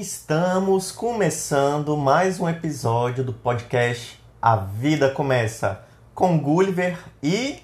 Estamos 0.00 0.92
começando 0.92 1.96
mais 1.96 2.38
um 2.38 2.48
episódio 2.48 3.24
do 3.24 3.32
podcast 3.32 4.16
A 4.40 4.54
Vida 4.54 5.10
Começa 5.10 5.82
com 6.14 6.38
Gulliver 6.38 6.96
e 7.20 7.58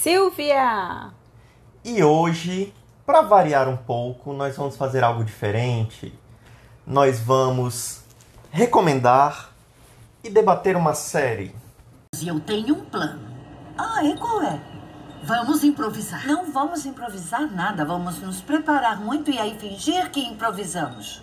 Silvia! 0.00 1.12
E 1.84 2.02
hoje, 2.02 2.74
para 3.06 3.22
variar 3.22 3.68
um 3.68 3.76
pouco, 3.76 4.32
nós 4.32 4.56
vamos 4.56 4.76
fazer 4.76 5.04
algo 5.04 5.22
diferente. 5.22 6.12
Nós 6.84 7.20
vamos 7.20 8.02
recomendar 8.50 9.52
e 10.24 10.30
debater 10.30 10.74
uma 10.76 10.94
série. 10.94 11.54
Eu 12.26 12.40
tenho 12.40 12.74
um 12.74 12.84
plano. 12.86 13.28
Ah, 13.78 14.02
e 14.02 14.16
qual 14.16 14.42
é? 14.42 14.60
Vamos 15.22 15.62
improvisar. 15.62 16.26
Não 16.26 16.50
vamos 16.50 16.84
improvisar 16.84 17.48
nada. 17.48 17.84
Vamos 17.84 18.18
nos 18.18 18.40
preparar 18.40 19.00
muito 19.00 19.30
e 19.30 19.38
aí 19.38 19.56
fingir 19.60 20.10
que 20.10 20.18
improvisamos. 20.18 21.22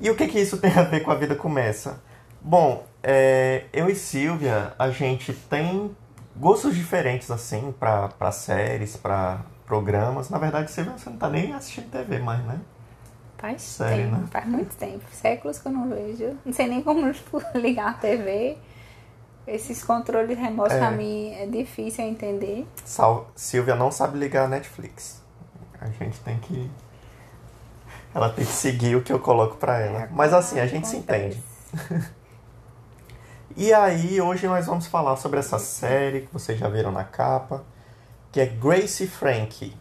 E 0.00 0.10
o 0.10 0.16
que, 0.16 0.26
que 0.26 0.40
isso 0.40 0.56
tem 0.58 0.72
a 0.72 0.82
ver 0.82 1.00
com 1.00 1.10
a 1.10 1.14
vida 1.14 1.34
começa? 1.34 2.00
Bom, 2.40 2.86
é, 3.02 3.64
eu 3.72 3.88
e 3.90 3.94
Silvia, 3.94 4.72
a 4.78 4.90
gente 4.90 5.32
tem 5.32 5.94
gostos 6.36 6.74
diferentes 6.74 7.30
assim 7.30 7.72
para 7.78 8.32
séries, 8.32 8.96
para 8.96 9.40
programas. 9.66 10.30
Na 10.30 10.38
verdade, 10.38 10.70
Silvia, 10.70 10.96
você 10.96 11.10
não 11.10 11.16
tá 11.16 11.28
nem 11.28 11.52
assistindo 11.52 11.90
TV 11.90 12.18
mais, 12.18 12.42
né? 12.44 12.60
Faz 13.38 13.62
Sério, 13.62 14.04
tempo, 14.04 14.16
né? 14.16 14.28
faz 14.30 14.46
muito 14.46 14.76
tempo. 14.76 15.04
Séculos 15.12 15.58
que 15.58 15.68
eu 15.68 15.72
não 15.72 15.88
vejo. 15.88 16.36
Não 16.44 16.52
sei 16.52 16.66
nem 16.66 16.82
como 16.82 17.10
ligar 17.54 17.90
a 17.90 17.94
TV. 17.94 18.58
Esses 19.46 19.82
controles 19.82 20.38
remotos 20.38 20.74
é. 20.74 20.78
pra 20.78 20.90
mim 20.90 21.32
é 21.32 21.46
difícil 21.46 22.04
entender. 22.04 22.66
Sal 22.84 23.30
Silvia 23.34 23.74
não 23.74 23.90
sabe 23.90 24.18
ligar 24.18 24.44
a 24.44 24.48
Netflix. 24.48 25.22
A 25.80 25.86
gente 25.86 26.20
tem 26.20 26.38
que. 26.38 26.70
Ela 28.14 28.28
tem 28.28 28.44
que 28.44 28.52
seguir 28.52 28.96
o 28.96 29.02
que 29.02 29.12
eu 29.12 29.20
coloco 29.20 29.56
para 29.56 29.78
ela. 29.78 30.02
É, 30.02 30.08
Mas 30.10 30.32
assim, 30.32 30.58
a 30.58 30.66
gente 30.66 30.88
se 30.88 30.96
entende. 30.96 31.40
e 33.56 33.72
aí, 33.72 34.20
hoje 34.20 34.46
nós 34.46 34.66
vamos 34.66 34.86
falar 34.86 35.16
sobre 35.16 35.38
essa 35.38 35.58
série 35.58 36.22
que 36.22 36.32
vocês 36.32 36.58
já 36.58 36.68
viram 36.68 36.90
na 36.90 37.04
capa, 37.04 37.64
que 38.32 38.40
é 38.40 38.46
Gracie 38.46 39.06
Frank. 39.06 39.72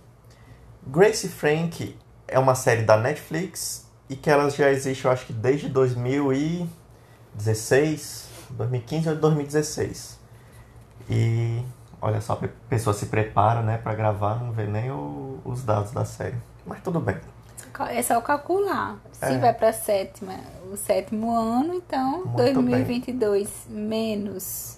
Gracie 0.86 1.30
Frank 1.30 1.98
é 2.28 2.38
uma 2.38 2.56
série 2.56 2.84
da 2.84 2.98
Netflix 2.98 3.88
e 4.08 4.16
que 4.16 4.30
ela 4.30 4.50
já 4.50 4.72
existe, 4.72 5.06
eu 5.06 5.12
acho 5.12 5.26
que 5.26 5.34
desde 5.34 5.68
2016, 5.70 8.30
2015 8.52 9.10
ou 9.10 9.16
2016. 9.16 10.20
E 11.10 11.64
olha 12.02 12.22
só, 12.22 12.34
a 12.34 12.48
pessoa 12.70 12.94
se 12.94 13.08
prepara, 13.08 13.62
né, 13.62 13.78
para 13.78 13.94
gravar, 13.96 14.36
não 14.36 14.52
vê 14.52 14.66
nem 14.66 14.92
o, 14.92 15.40
os 15.44 15.64
dados 15.64 15.92
da 15.92 16.06
série. 16.06 16.38
Mas 16.66 16.82
tudo 16.82 17.00
bem. 17.00 17.18
É 17.90 18.02
só 18.02 18.20
calcular. 18.22 18.98
Se 19.12 19.26
é. 19.26 19.38
vai 19.38 19.54
para 19.54 19.72
sétima, 19.72 20.34
o 20.72 20.76
sétimo 20.76 21.32
ano, 21.32 21.74
então 21.74 22.26
Muito 22.26 22.36
2022 22.36 23.66
bem. 23.68 23.84
menos 23.84 24.78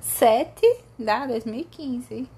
7 0.00 0.60
dá 0.98 1.26
2015. 1.26 2.28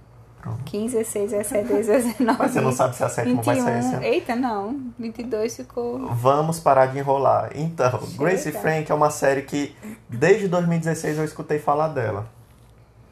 Pronto. 0.41 0.63
15, 0.65 0.99
16, 0.99 1.31
17, 1.31 1.69
19. 1.69 2.39
Mas 2.39 2.53
você 2.53 2.61
não 2.61 2.73
sabe 2.73 2.95
se 2.95 3.03
a 3.03 3.09
sétima 3.09 3.43
21. 3.43 3.45
vai 3.45 3.63
sair 3.63 3.79
esse 3.79 3.95
ano. 3.95 4.05
Eita, 4.05 4.37
não. 4.37 4.93
22 4.99 5.57
ficou. 5.57 6.07
Vamos 6.09 6.61
parar 6.61 6.87
de 6.87 6.99
enrolar. 6.99 7.51
Então, 7.55 7.99
Chega. 8.01 8.19
Grace 8.19 8.53
Frank 8.53 8.93
é 8.93 8.95
uma 8.95 9.11
série 9.11 9.43
que 9.43 9.75
desde 10.07 10.47
2016 10.49 11.17
eu 11.17 11.25
escutei 11.25 11.59
falar 11.59 11.89
dela. 11.89 12.29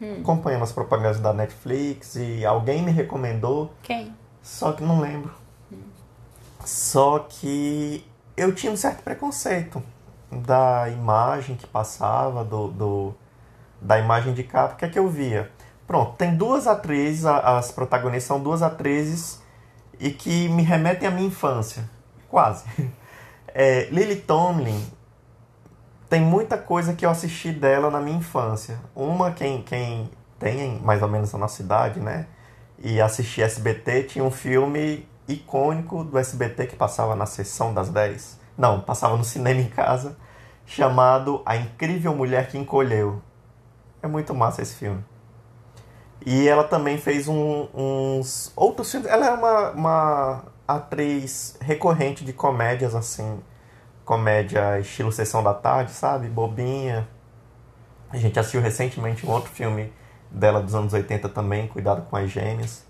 Hum. 0.01 0.19
Acompanhando 0.21 0.65
as 0.65 0.73
propagandas 0.73 1.21
da 1.21 1.33
Netflix 1.33 2.17
e 2.17 2.45
alguém 2.45 2.83
me 2.83 2.91
recomendou. 2.91 3.73
Quem? 3.83 4.15
Só 4.43 4.73
que 4.73 4.83
não 4.83 5.01
lembro. 5.01 5.33
Só 6.65 7.19
que 7.21 8.05
eu 8.37 8.55
tinha 8.55 8.73
um 8.73 8.77
certo 8.77 9.03
preconceito 9.03 9.83
da 10.31 10.89
imagem 10.89 11.57
que 11.57 11.67
passava, 11.67 12.45
do, 12.45 12.69
do 12.69 13.15
da 13.81 13.99
imagem 13.99 14.33
de 14.33 14.45
capa. 14.45 14.75
O 14.75 14.77
que 14.77 14.85
é 14.85 14.89
que 14.89 14.99
eu 14.99 15.09
via? 15.09 15.51
Pronto, 15.87 16.17
tem 16.17 16.35
duas 16.35 16.67
atrizes, 16.67 17.27
as 17.27 17.73
protagonistas 17.73 18.29
são 18.29 18.41
duas 18.41 18.63
atrizes 18.63 19.43
e 19.99 20.11
que 20.11 20.49
me 20.49 20.63
remetem 20.63 21.09
à 21.09 21.11
minha 21.11 21.27
infância. 21.27 21.89
Quase. 22.29 22.65
É, 23.55 23.85
Lily 23.91 24.17
Tomlin 24.17 24.83
tem 26.09 26.23
muita 26.23 26.57
coisa 26.57 26.95
que 26.95 27.05
eu 27.05 27.11
assisti 27.11 27.53
dela 27.53 27.91
na 27.91 28.01
minha 28.01 28.17
infância. 28.17 28.79
Uma, 28.97 29.31
quem, 29.33 29.63
quem 29.63 30.11
tem 30.39 30.81
mais 30.81 31.03
ou 31.03 31.09
menos 31.09 31.35
a 31.35 31.39
nossa 31.39 31.61
idade, 31.61 32.01
né? 32.01 32.27
E 32.79 32.99
assisti 32.99 33.43
SBT, 33.43 34.05
tinha 34.05 34.25
um 34.25 34.31
filme 34.31 35.07
icônico 35.29 36.05
do 36.05 36.19
SBT 36.19 36.67
que 36.67 36.77
passava 36.77 37.15
na 37.15 37.27
sessão 37.27 37.73
das 37.73 37.89
10. 37.89 38.41
Não, 38.57 38.81
passava 38.81 39.17
no 39.17 39.25
cinema 39.25 39.61
em 39.61 39.69
casa, 39.69 40.17
chamado 40.67 41.43
A 41.47 41.57
Incrível 41.57 42.15
Mulher 42.15 42.49
que 42.49 42.59
Encolheu. 42.59 43.23
É 44.03 44.07
muito 44.07 44.35
massa 44.35 44.63
esse 44.63 44.75
filme. 44.75 45.05
E 46.25 46.49
ela 46.49 46.65
também 46.65 46.99
fez 46.99 47.27
um, 47.29 47.69
uns 47.75 48.53
outros 48.55 48.91
filmes. 48.91 49.11
Ela 49.11 49.27
é 49.27 49.31
uma, 49.31 49.71
uma 49.71 50.45
atriz 50.67 51.57
recorrente 51.61 52.25
de 52.25 52.33
comédias, 52.33 52.95
assim. 52.95 53.41
Comédia 54.05 54.79
estilo 54.81 55.13
Sessão 55.13 55.43
da 55.43 55.55
Tarde, 55.55 55.93
sabe? 55.93 56.29
Bobinha. 56.29 57.09
A 58.11 58.17
gente 58.17 58.39
assistiu 58.39 58.61
recentemente 58.61 59.27
um 59.27 59.31
outro 59.31 59.51
filme 59.51 59.93
dela 60.31 60.63
dos 60.63 60.75
anos 60.75 60.93
80 60.93 61.29
também, 61.29 61.67
Cuidado 61.69 62.03
com 62.03 62.17
as 62.17 62.31
Gêmeas, 62.31 62.85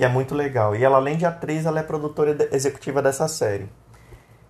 que 0.00 0.04
é 0.06 0.08
muito 0.08 0.34
legal. 0.34 0.74
E 0.74 0.82
ela, 0.82 0.96
além 0.96 1.18
de 1.18 1.26
atriz, 1.26 1.66
ela 1.66 1.78
é 1.78 1.82
produtora 1.82 2.48
executiva 2.52 3.02
dessa 3.02 3.28
série. 3.28 3.68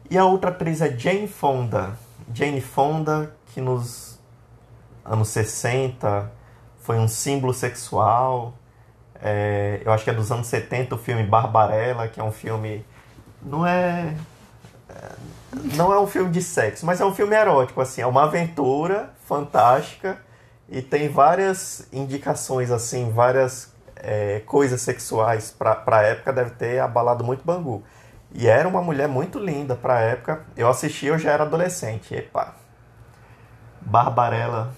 E 0.09 0.17
a 0.17 0.25
outra 0.25 0.51
atriz 0.51 0.81
é 0.81 0.97
Jane 0.97 1.27
Fonda. 1.27 1.99
Jane 2.33 2.61
Fonda, 2.61 3.35
que 3.47 3.61
nos 3.61 4.21
anos 5.05 5.27
60 5.31 6.31
foi 6.79 7.01
um 7.01 7.09
símbolo 7.09 7.53
sexual. 7.53 8.55
É, 9.21 9.83
eu 9.85 9.91
acho 9.91 10.05
que 10.05 10.11
é 10.11 10.15
dos 10.15 10.31
anos 10.31 10.47
70 10.47 10.95
o 10.95 10.99
filme 10.99 11.25
Barbarella, 11.25 12.07
que 12.07 12.21
é 12.21 12.23
um 12.23 12.31
filme. 12.31 12.87
Não 13.43 13.67
é. 13.67 14.15
é 14.89 14.95
não 15.75 15.93
é 15.93 15.99
um 15.99 16.07
filme 16.07 16.31
de 16.31 16.43
sexo, 16.45 16.87
mas 16.87 17.01
é 17.01 17.05
um 17.05 17.13
filme 17.13 17.35
erótico, 17.35 17.81
assim, 17.81 18.01
é 18.03 18.07
uma 18.07 18.23
aventura 18.23 19.11
fantástica 19.27 20.17
e 20.69 20.81
tem 20.81 21.09
várias 21.09 21.89
indicações, 21.93 22.71
assim, 22.71 23.11
várias 23.11 23.70
é, 24.03 24.41
coisas 24.41 24.81
sexuais 24.81 25.51
para 25.51 25.83
a 25.87 26.03
época, 26.03 26.33
deve 26.33 26.51
ter 26.51 26.81
abalado 26.81 27.25
muito 27.25 27.45
Bangu. 27.45 27.83
E 28.33 28.47
era 28.47 28.69
uma 28.69 28.83
mulher 28.83 29.09
muito 29.09 29.39
linda 29.39 29.75
para 29.75 29.97
a 29.97 30.01
época. 30.01 30.45
Eu 30.57 30.69
assisti, 30.69 31.07
eu 31.07 31.19
já 31.19 31.33
era 31.33 31.43
adolescente. 31.43 32.15
Epa! 32.15 32.55
Barbarella 33.81 34.73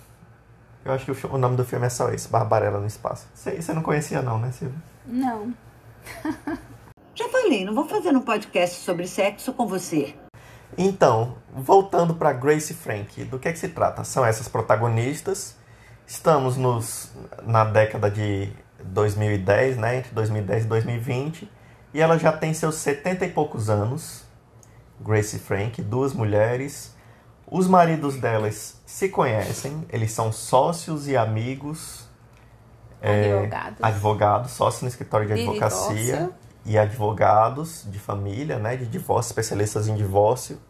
eu 0.85 0.93
acho 0.93 1.05
que 1.05 1.27
o, 1.27 1.35
o, 1.35 1.39
nome 1.39 1.57
do 1.57 1.65
filme 1.65 1.87
é 1.87 1.89
só 1.89 2.11
esse, 2.11 2.29
Barbarella 2.29 2.81
no 2.81 2.87
Espaço. 2.87 3.27
Você 3.35 3.73
não 3.73 3.83
conhecia 3.83 4.21
não, 4.21 4.39
né, 4.39 4.51
Silvia? 4.51 4.79
Não. 5.07 5.55
Já 7.15 7.29
falei, 7.29 7.65
não 7.65 7.75
vou 7.75 7.87
fazer 7.87 8.11
um 8.11 8.21
podcast 8.21 8.81
sobre 8.81 9.07
sexo 9.07 9.53
com 9.53 9.67
você. 9.67 10.15
Então, 10.77 11.37
voltando 11.55 12.15
para 12.15 12.33
Grace 12.33 12.73
Frank, 12.75 13.23
do 13.25 13.39
que 13.39 13.49
é 13.49 13.53
que 13.53 13.59
se 13.59 13.69
trata? 13.69 14.03
São 14.03 14.25
essas 14.25 14.49
protagonistas. 14.49 15.57
Estamos 16.07 16.57
nos, 16.57 17.13
na 17.43 17.65
década 17.65 18.11
de 18.11 18.51
2010, 18.85 19.77
né, 19.77 19.99
entre 19.99 20.13
2010 20.13 20.65
e 20.65 20.69
2020, 20.69 21.53
e 21.95 22.01
ela 22.01 22.19
já 22.19 22.33
tem 22.33 22.55
seus 22.55 22.77
70 22.77 23.27
e 23.27 23.31
poucos 23.31 23.69
anos. 23.69 24.25
Grace 25.01 25.39
Frank, 25.39 25.83
duas 25.83 26.13
mulheres, 26.13 26.95
os 27.51 27.67
maridos 27.67 28.17
delas 28.17 28.81
se 28.87 29.09
conhecem, 29.09 29.85
eles 29.91 30.13
são 30.13 30.33
sócios 30.33 31.07
e 31.07 31.17
amigos. 31.17 32.09
Advogados. 33.03 33.81
É, 33.81 33.87
advogados, 33.87 34.51
sócios 34.53 34.83
no 34.83 34.89
escritório 34.89 35.27
de, 35.27 35.35
de 35.35 35.41
advocacia. 35.41 36.17
Divórcio. 36.17 36.35
E 36.65 36.79
advogados 36.79 37.85
de 37.91 37.99
família, 37.99 38.59
né? 38.59 38.77
De 38.77 38.87
divórcio, 38.87 39.31
especialistas 39.31 39.89
em 39.89 39.97
divórcio. 39.97 40.61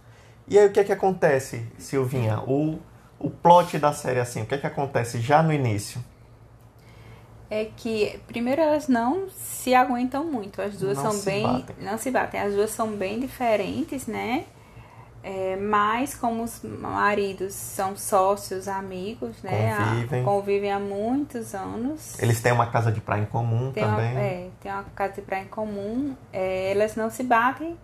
E 0.48 0.58
aí 0.58 0.66
o 0.66 0.72
que 0.72 0.80
é 0.80 0.84
que 0.84 0.92
acontece, 0.92 1.66
Silvinha? 1.78 2.40
O, 2.40 2.78
o 3.18 3.30
plot 3.30 3.78
da 3.78 3.92
série, 3.92 4.18
assim, 4.18 4.42
o 4.42 4.46
que 4.46 4.54
é 4.54 4.58
que 4.58 4.66
acontece 4.66 5.20
já 5.20 5.42
no 5.42 5.52
início? 5.52 6.02
É 7.54 7.66
que, 7.76 8.18
primeiro, 8.26 8.62
elas 8.62 8.88
não 8.88 9.28
se 9.28 9.74
aguentam 9.74 10.24
muito. 10.24 10.62
As 10.62 10.78
duas 10.78 10.96
não 10.96 11.12
são 11.12 11.22
bem. 11.22 11.42
Batem. 11.42 11.76
Não 11.80 11.98
se 11.98 12.10
batem. 12.10 12.40
As 12.40 12.54
duas 12.54 12.70
são 12.70 12.88
bem 12.96 13.20
diferentes, 13.20 14.06
né? 14.06 14.46
É, 15.22 15.56
mas 15.56 16.14
como 16.14 16.44
os 16.44 16.62
maridos 16.62 17.52
são 17.52 17.94
sócios, 17.94 18.68
amigos, 18.68 19.42
né? 19.42 19.76
Convivem. 19.76 20.24
convivem 20.24 20.72
há 20.72 20.78
muitos 20.78 21.54
anos. 21.54 22.18
Eles 22.18 22.40
têm 22.40 22.52
uma 22.52 22.70
casa 22.70 22.90
de 22.90 23.02
praia 23.02 23.20
em 23.20 23.26
comum 23.26 23.70
tem 23.70 23.84
também. 23.84 24.12
Uma, 24.12 24.20
é, 24.20 24.48
tem 24.58 24.72
uma 24.72 24.84
casa 24.84 25.12
de 25.12 25.20
praia 25.20 25.42
em 25.42 25.48
comum. 25.48 26.16
É, 26.32 26.70
elas 26.72 26.96
não 26.96 27.10
se 27.10 27.22
batem. 27.22 27.76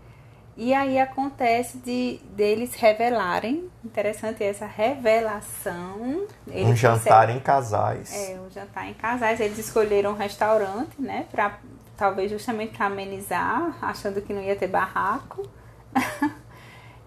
E 0.61 0.75
aí 0.75 0.99
acontece 0.99 1.79
de 1.79 2.19
deles 2.33 2.75
revelarem, 2.75 3.71
interessante 3.85 4.43
essa 4.43 4.67
revelação. 4.67 6.27
um 6.49 6.75
jantar 6.75 7.31
em 7.31 7.39
casais. 7.39 8.13
É, 8.13 8.41
um 8.41 8.51
jantar 8.51 8.89
em 8.89 8.95
casais. 8.95 9.39
Eles 9.39 9.57
escolheram 9.57 10.11
um 10.11 10.17
restaurante, 10.17 11.01
né, 11.01 11.27
para 11.31 11.61
talvez 11.97 12.29
justamente 12.29 12.77
para 12.77 12.87
amenizar, 12.87 13.79
achando 13.81 14.21
que 14.21 14.33
não 14.33 14.43
ia 14.43 14.57
ter 14.57 14.67
barraco. 14.67 15.49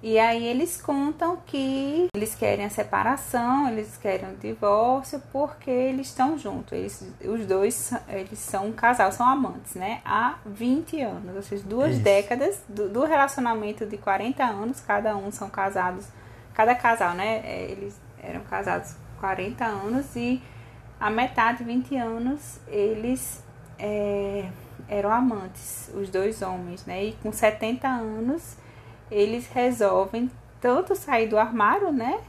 e 0.04 0.18
aí 0.18 0.46
eles 0.48 0.82
contam 0.82 1.38
que 1.46 2.08
eles 2.16 2.34
querem 2.34 2.66
a 2.66 2.70
separação, 2.72 3.70
eles 3.70 3.98
querem 3.98 4.34
o 4.34 4.36
divórcio 4.36 5.22
porque 5.32 5.70
eles 5.70 6.08
estão 6.08 6.40
juntos. 6.40 6.74
Eles, 6.74 7.14
os 7.24 7.46
dois 7.46 7.94
eles 8.10 8.40
são 8.40 8.68
um 8.68 8.72
casal, 8.72 9.12
são 9.12 9.28
amantes, 9.28 9.76
né? 9.76 10.02
Há 10.04 10.40
20 10.44 11.02
anos, 11.02 11.36
ou 11.36 11.44
seja, 11.44 11.64
duas 11.64 11.94
Isso. 11.94 12.04
décadas 12.04 12.64
do, 12.68 12.90
do, 12.90 13.06
relacionamento 13.06 13.86
de 13.86 13.96
40 13.98 14.44
anos, 14.44 14.80
cada 14.80 15.16
um 15.16 15.32
são 15.32 15.50
casados, 15.52 16.08
cada 16.54 16.74
casal, 16.74 17.14
né? 17.14 17.42
É, 17.44 17.68
eles 17.70 17.96
eram 18.24 18.42
casados 18.42 18.96
40 19.20 19.64
anos 19.64 20.16
e 20.16 20.42
a 21.00 21.12
metade, 21.12 21.64
20 21.64 21.96
anos, 21.96 22.60
eles 22.68 23.44
é, 23.78 24.50
eram 24.88 25.12
amantes, 25.12 25.92
os 25.94 26.10
dois 26.10 26.42
homens, 26.42 26.86
né? 26.88 27.06
E 27.06 27.14
com 27.22 27.32
70 27.32 27.88
anos, 27.88 28.58
eles 29.12 29.48
resolvem 29.48 30.32
tanto 30.62 30.96
sair 30.96 31.28
do 31.28 31.38
armário, 31.38 31.92
né? 31.92 32.22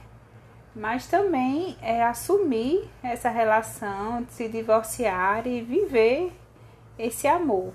Mas 0.74 1.06
também 1.06 1.76
é 1.80 2.02
assumir 2.02 2.90
essa 3.02 3.28
relação, 3.28 4.26
se 4.28 4.48
divorciar 4.48 5.46
e 5.46 5.62
viver 5.62 6.32
esse 6.98 7.28
amor. 7.28 7.72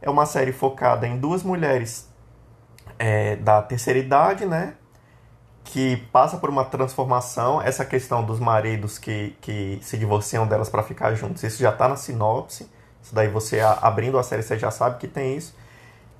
É 0.00 0.08
uma 0.08 0.26
série 0.26 0.52
focada 0.52 1.06
em 1.06 1.18
duas 1.18 1.42
mulheres 1.42 2.08
é, 2.98 3.36
da 3.36 3.60
terceira 3.62 3.98
idade, 3.98 4.46
né? 4.46 4.74
Que 5.64 5.96
passa 6.12 6.36
por 6.36 6.48
uma 6.50 6.64
transformação. 6.64 7.60
Essa 7.60 7.84
questão 7.84 8.24
dos 8.24 8.38
maridos 8.38 8.98
que, 8.98 9.36
que 9.40 9.78
se 9.82 9.98
divorciam 9.98 10.46
delas 10.46 10.68
para 10.68 10.82
ficar 10.82 11.14
juntos, 11.14 11.42
isso 11.42 11.62
já 11.62 11.70
está 11.70 11.88
na 11.88 11.96
sinopse. 11.96 12.70
Isso 13.02 13.14
daí 13.14 13.28
você 13.28 13.60
abrindo 13.60 14.18
a 14.18 14.22
série 14.22 14.42
você 14.42 14.58
já 14.58 14.70
sabe 14.70 14.98
que 14.98 15.08
tem 15.08 15.36
isso. 15.36 15.56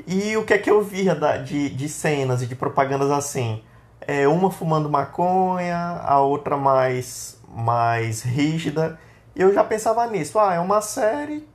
E 0.06 0.36
o 0.36 0.44
que 0.44 0.54
é 0.54 0.58
que 0.58 0.70
eu 0.70 0.82
via 0.82 1.14
de, 1.44 1.70
de 1.70 1.88
cenas 1.88 2.42
e 2.42 2.46
de 2.46 2.54
propagandas 2.54 3.10
assim? 3.10 3.62
É 4.00 4.26
uma 4.26 4.50
fumando 4.50 4.88
maconha, 4.88 6.00
a 6.04 6.20
outra 6.20 6.56
mais, 6.56 7.40
mais 7.48 8.22
rígida. 8.22 8.98
Eu 9.36 9.52
já 9.52 9.62
pensava 9.62 10.06
nisso. 10.06 10.38
Ah, 10.38 10.54
é 10.54 10.60
uma 10.60 10.80
série 10.80 11.46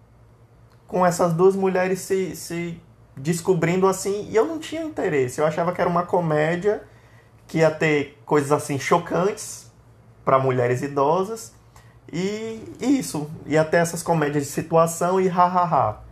com 0.88 1.06
essas 1.06 1.34
duas 1.34 1.56
mulheres 1.56 2.00
se, 2.02 2.36
se 2.36 2.80
descobrindo 3.16 3.88
assim. 3.88 4.30
E 4.30 4.36
eu 4.36 4.46
não 4.46 4.60
tinha 4.60 4.84
interesse. 4.84 5.42
Eu 5.42 5.48
achava 5.48 5.72
que 5.72 5.82
era 5.82 5.90
uma 5.90 6.04
comédia 6.04 6.84
que 7.48 7.60
ia 7.60 7.72
ter 7.72 8.22
coisas 8.26 8.52
assim 8.52 8.78
chocantes 8.78 9.72
para 10.24 10.40
mulheres 10.40 10.82
idosas 10.82 11.54
e 12.12 12.62
isso, 12.80 13.28
e 13.48 13.58
até 13.58 13.78
essas 13.78 14.04
comédias 14.04 14.44
de 14.44 14.50
situação 14.52 15.20
e 15.20 15.28
ha-ha-ha. 15.28 16.03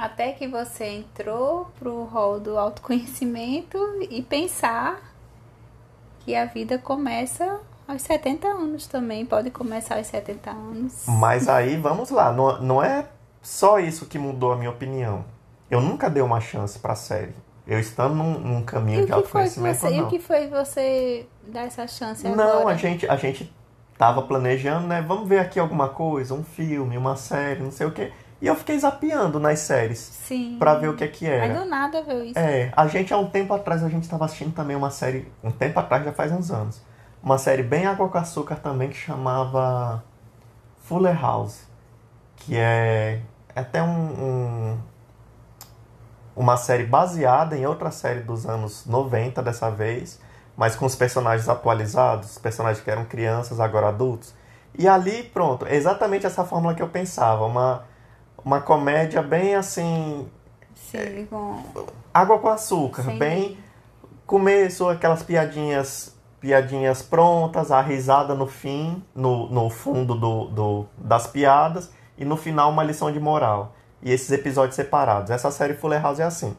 Até 0.00 0.32
que 0.32 0.48
você 0.48 0.86
entrou 0.86 1.70
pro 1.78 2.04
rol 2.04 2.40
do 2.40 2.58
autoconhecimento 2.58 3.76
e 4.08 4.22
pensar 4.22 4.98
que 6.20 6.34
a 6.34 6.46
vida 6.46 6.78
começa 6.78 7.60
aos 7.86 8.00
70 8.00 8.48
anos 8.48 8.86
também, 8.86 9.26
pode 9.26 9.50
começar 9.50 9.98
aos 9.98 10.06
70 10.06 10.50
anos. 10.50 11.04
Mas 11.06 11.50
aí, 11.50 11.76
vamos 11.76 12.08
lá, 12.08 12.32
não, 12.32 12.62
não 12.62 12.82
é 12.82 13.04
só 13.42 13.78
isso 13.78 14.06
que 14.06 14.18
mudou 14.18 14.52
a 14.52 14.56
minha 14.56 14.70
opinião. 14.70 15.22
Eu 15.70 15.82
nunca 15.82 16.08
dei 16.08 16.22
uma 16.22 16.40
chance 16.40 16.78
pra 16.78 16.94
série. 16.94 17.34
Eu 17.66 17.78
estando 17.78 18.14
num, 18.14 18.38
num 18.38 18.62
caminho 18.62 19.04
de 19.04 19.12
autoconhecimento, 19.12 19.80
você, 19.80 19.90
não. 19.90 19.96
E 19.98 20.00
o 20.00 20.06
que 20.08 20.18
foi 20.18 20.48
você 20.48 21.26
dar 21.46 21.66
essa 21.66 21.86
chance 21.86 22.24
não, 22.24 22.32
agora? 22.32 22.60
Não, 22.60 22.68
a 22.68 22.74
gente, 22.74 23.06
a 23.06 23.16
gente 23.16 23.54
tava 23.98 24.22
planejando, 24.22 24.86
né? 24.86 25.02
Vamos 25.02 25.28
ver 25.28 25.40
aqui 25.40 25.60
alguma 25.60 25.90
coisa, 25.90 26.32
um 26.32 26.42
filme, 26.42 26.96
uma 26.96 27.16
série, 27.16 27.62
não 27.62 27.70
sei 27.70 27.86
o 27.86 27.92
quê. 27.92 28.10
E 28.40 28.46
eu 28.46 28.54
fiquei 28.54 28.78
zapeando 28.78 29.38
nas 29.38 29.60
séries. 29.60 29.98
Sim. 29.98 30.56
Pra 30.58 30.74
ver 30.74 30.88
o 30.88 30.96
que 30.96 31.04
é 31.04 31.08
que 31.08 31.26
era. 31.26 31.44
Aí 31.44 31.52
do 31.52 31.64
nada 31.64 32.02
viu 32.02 32.24
isso. 32.24 32.38
É, 32.38 32.72
a 32.74 32.86
gente 32.86 33.12
há 33.12 33.18
um 33.18 33.28
tempo 33.28 33.52
atrás, 33.52 33.84
a 33.84 33.88
gente 33.88 34.04
estava 34.04 34.24
assistindo 34.24 34.54
também 34.54 34.76
uma 34.76 34.90
série. 34.90 35.30
Um 35.42 35.50
tempo 35.50 35.78
atrás, 35.78 36.04
já 36.04 36.12
faz 36.12 36.32
uns 36.32 36.50
anos. 36.50 36.80
Uma 37.22 37.36
série 37.36 37.62
bem 37.62 37.86
água 37.86 38.08
com 38.08 38.18
açúcar 38.18 38.56
também 38.56 38.88
que 38.88 38.96
chamava 38.96 40.02
Fuller 40.78 41.20
House. 41.20 41.64
Que 42.36 42.56
é, 42.56 43.20
é 43.54 43.60
até 43.60 43.82
um, 43.82 43.88
um, 43.88 44.78
uma 46.34 46.56
série 46.56 46.84
baseada 46.84 47.56
em 47.56 47.66
outra 47.66 47.90
série 47.90 48.20
dos 48.20 48.46
anos 48.46 48.86
90 48.86 49.42
dessa 49.42 49.70
vez 49.70 50.18
mas 50.60 50.76
com 50.76 50.84
os 50.84 50.94
personagens 50.94 51.48
atualizados, 51.48 52.36
personagens 52.36 52.84
que 52.84 52.90
eram 52.90 53.06
crianças, 53.06 53.58
agora 53.58 53.88
adultos. 53.88 54.34
E 54.78 54.86
ali, 54.86 55.22
pronto, 55.22 55.64
é 55.64 55.74
exatamente 55.74 56.26
essa 56.26 56.44
fórmula 56.44 56.74
que 56.74 56.82
eu 56.82 56.88
pensava, 56.88 57.46
uma, 57.46 57.84
uma 58.44 58.60
comédia 58.60 59.22
bem 59.22 59.54
assim. 59.54 60.28
Sim, 60.74 61.26
com... 61.28 61.62
Água 62.12 62.38
com 62.38 62.48
açúcar, 62.48 63.02
Sim. 63.02 63.18
bem. 63.18 63.58
Começo, 64.26 64.88
aquelas 64.88 65.22
piadinhas 65.22 66.18
piadinhas 66.40 67.02
prontas, 67.02 67.70
a 67.70 67.82
risada 67.82 68.34
no 68.34 68.46
fim, 68.46 69.02
no, 69.14 69.50
no 69.50 69.68
fundo 69.68 70.14
do, 70.14 70.46
do, 70.46 70.86
das 70.96 71.26
piadas, 71.26 71.92
e 72.16 72.24
no 72.24 72.36
final 72.36 72.70
uma 72.70 72.82
lição 72.82 73.12
de 73.12 73.20
moral. 73.20 73.76
E 74.02 74.10
esses 74.10 74.30
episódios 74.32 74.74
separados. 74.74 75.30
Essa 75.30 75.50
série 75.50 75.74
Fuller 75.74 76.00
House 76.00 76.18
é 76.18 76.24
assim. 76.24 76.56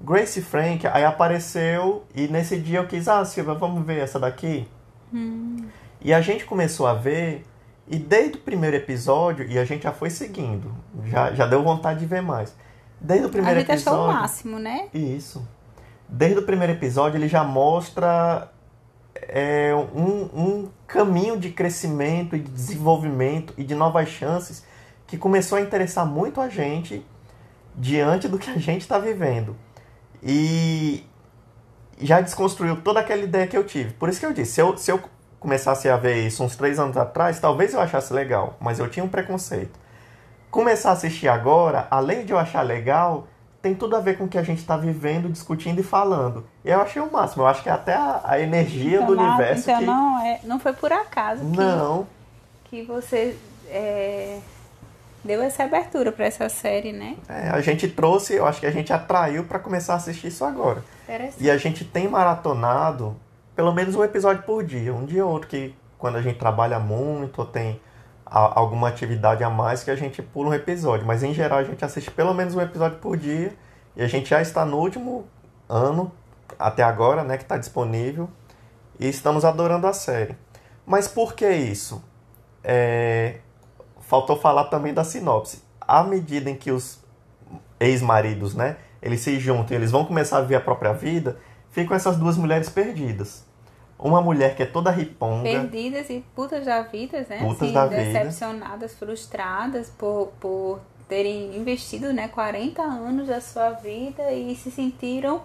Grace 0.00 0.40
Frank 0.40 0.86
aí 0.86 1.04
apareceu 1.04 2.04
e 2.14 2.28
nesse 2.28 2.58
dia 2.58 2.78
eu 2.78 2.86
quis, 2.86 3.08
ah, 3.08 3.24
Silvia, 3.24 3.54
vamos 3.54 3.84
ver 3.84 3.98
essa 3.98 4.18
daqui? 4.18 4.66
Hum. 5.12 5.66
E 6.00 6.14
a 6.14 6.20
gente 6.20 6.44
começou 6.44 6.86
a 6.86 6.94
ver, 6.94 7.44
e 7.90 7.98
desde 7.98 8.36
o 8.36 8.40
primeiro 8.40 8.76
episódio, 8.76 9.46
e 9.46 9.58
a 9.58 9.64
gente 9.64 9.84
já 9.84 9.92
foi 9.92 10.10
seguindo, 10.10 10.74
já, 11.06 11.32
já 11.32 11.46
deu 11.46 11.62
vontade 11.62 12.00
de 12.00 12.06
ver 12.06 12.22
mais. 12.22 12.54
Desde 13.00 13.26
o 13.26 13.30
primeiro 13.30 13.56
a 13.56 13.60
gente 13.60 13.70
episódio. 13.70 14.00
Achou 14.00 14.10
o 14.10 14.20
máximo, 14.20 14.58
né? 14.58 14.88
Isso. 14.92 15.48
Desde 16.08 16.38
o 16.38 16.42
primeiro 16.42 16.72
episódio, 16.72 17.16
ele 17.16 17.28
já 17.28 17.44
mostra 17.44 18.50
é, 19.14 19.74
um, 19.94 20.22
um 20.34 20.68
caminho 20.86 21.38
de 21.38 21.50
crescimento 21.50 22.36
e 22.36 22.40
de 22.40 22.50
desenvolvimento 22.50 23.54
e 23.56 23.64
de 23.64 23.74
novas 23.74 24.08
chances 24.08 24.64
que 25.06 25.16
começou 25.16 25.58
a 25.58 25.60
interessar 25.60 26.04
muito 26.04 26.40
a 26.40 26.48
gente 26.48 27.04
diante 27.74 28.28
do 28.28 28.38
que 28.38 28.50
a 28.50 28.58
gente 28.58 28.82
está 28.82 28.98
vivendo. 28.98 29.56
E 30.22 31.04
já 32.00 32.20
desconstruiu 32.20 32.80
toda 32.82 33.00
aquela 33.00 33.22
ideia 33.22 33.46
que 33.46 33.56
eu 33.56 33.64
tive. 33.64 33.92
Por 33.94 34.08
isso 34.08 34.20
que 34.20 34.26
eu 34.26 34.32
disse, 34.32 34.52
se 34.52 34.60
eu, 34.60 34.76
se 34.76 34.90
eu 34.90 35.00
começasse 35.40 35.88
a 35.88 35.96
ver 35.96 36.26
isso 36.26 36.42
uns 36.42 36.56
três 36.56 36.78
anos 36.78 36.96
atrás, 36.96 37.38
talvez 37.38 37.74
eu 37.74 37.80
achasse 37.80 38.12
legal, 38.12 38.56
mas 38.60 38.78
eu 38.78 38.88
tinha 38.88 39.04
um 39.04 39.08
preconceito. 39.08 39.78
Começar 40.50 40.90
a 40.90 40.92
assistir 40.92 41.28
agora, 41.28 41.86
além 41.90 42.24
de 42.24 42.32
eu 42.32 42.38
achar 42.38 42.62
legal, 42.62 43.26
tem 43.60 43.74
tudo 43.74 43.96
a 43.96 44.00
ver 44.00 44.16
com 44.16 44.24
o 44.24 44.28
que 44.28 44.38
a 44.38 44.42
gente 44.42 44.58
está 44.58 44.76
vivendo, 44.76 45.28
discutindo 45.28 45.80
e 45.80 45.82
falando. 45.82 46.46
E 46.64 46.70
eu 46.70 46.80
achei 46.80 47.02
o 47.02 47.10
máximo. 47.10 47.42
Eu 47.42 47.46
acho 47.48 47.62
que 47.62 47.68
é 47.68 47.72
até 47.72 47.94
a, 47.94 48.20
a 48.24 48.40
energia 48.40 49.02
então, 49.02 49.06
do 49.06 49.20
universo. 49.20 49.70
Então 49.70 49.80
que... 49.80 49.86
não, 49.86 50.24
é, 50.24 50.40
não 50.44 50.58
foi 50.58 50.72
por 50.72 50.92
acaso 50.92 51.44
não. 51.44 52.06
que, 52.64 52.82
que 52.82 52.82
você 52.84 53.36
é, 53.68 54.38
deu 55.24 55.42
essa 55.42 55.64
abertura 55.64 56.12
para 56.12 56.24
essa 56.24 56.48
série, 56.48 56.92
né? 56.92 57.16
É, 57.28 57.50
a 57.50 57.60
gente 57.60 57.88
trouxe, 57.88 58.34
eu 58.34 58.46
acho 58.46 58.60
que 58.60 58.66
a 58.66 58.70
gente 58.70 58.92
atraiu 58.92 59.44
para 59.44 59.58
começar 59.58 59.94
a 59.94 59.96
assistir 59.96 60.28
isso 60.28 60.44
agora. 60.44 60.82
E 61.38 61.50
a 61.50 61.56
gente 61.56 61.84
tem 61.84 62.08
maratonado 62.08 63.16
pelo 63.58 63.74
menos 63.74 63.96
um 63.96 64.04
episódio 64.04 64.44
por 64.44 64.62
dia, 64.62 64.94
um 64.94 65.04
dia 65.04 65.26
ou 65.26 65.32
outro 65.32 65.48
que 65.48 65.74
quando 65.98 66.14
a 66.14 66.22
gente 66.22 66.38
trabalha 66.38 66.78
muito 66.78 67.40
ou 67.40 67.44
tem 67.44 67.80
a, 68.24 68.56
alguma 68.56 68.86
atividade 68.86 69.42
a 69.42 69.50
mais 69.50 69.82
que 69.82 69.90
a 69.90 69.96
gente 69.96 70.22
pula 70.22 70.50
um 70.50 70.54
episódio, 70.54 71.04
mas 71.04 71.24
em 71.24 71.34
geral 71.34 71.58
a 71.58 71.64
gente 71.64 71.84
assiste 71.84 72.08
pelo 72.08 72.32
menos 72.32 72.54
um 72.54 72.60
episódio 72.60 72.98
por 72.98 73.16
dia 73.16 73.52
e 73.96 74.02
a 74.02 74.06
gente 74.06 74.30
já 74.30 74.40
está 74.40 74.64
no 74.64 74.76
último 74.76 75.26
ano 75.68 76.12
até 76.56 76.84
agora, 76.84 77.24
né, 77.24 77.36
que 77.36 77.42
está 77.42 77.56
disponível 77.56 78.30
e 78.96 79.08
estamos 79.08 79.44
adorando 79.44 79.88
a 79.88 79.92
série. 79.92 80.36
Mas 80.86 81.08
por 81.08 81.34
que 81.34 81.50
isso? 81.50 82.00
É, 82.62 83.40
faltou 84.02 84.36
falar 84.36 84.66
também 84.66 84.94
da 84.94 85.02
sinopse. 85.02 85.64
À 85.80 86.04
medida 86.04 86.48
em 86.48 86.54
que 86.54 86.70
os 86.70 87.00
ex-maridos, 87.80 88.54
né, 88.54 88.76
eles 89.02 89.20
se 89.20 89.36
juntam, 89.40 89.76
eles 89.76 89.90
vão 89.90 90.04
começar 90.04 90.38
a 90.38 90.42
viver 90.42 90.54
a 90.54 90.60
própria 90.60 90.92
vida, 90.92 91.40
ficam 91.72 91.96
essas 91.96 92.16
duas 92.16 92.36
mulheres 92.36 92.68
perdidas. 92.68 93.47
Uma 93.98 94.20
mulher 94.20 94.54
que 94.54 94.62
é 94.62 94.66
toda 94.66 94.90
riponga. 94.90 95.42
Perdidas 95.42 96.08
e 96.08 96.24
putas 96.34 96.64
da 96.64 96.82
vida, 96.82 97.26
né? 97.28 97.38
Putas 97.38 97.62
assim, 97.62 97.72
da 97.72 97.86
decepcionadas, 97.86 98.92
vida. 98.92 99.06
frustradas 99.06 99.90
por, 99.90 100.28
por 100.38 100.80
terem 101.08 101.56
investido 101.56 102.12
né, 102.12 102.28
40 102.28 102.80
anos 102.80 103.26
da 103.26 103.40
sua 103.40 103.70
vida 103.70 104.32
e 104.32 104.54
se 104.54 104.70
sentiram 104.70 105.42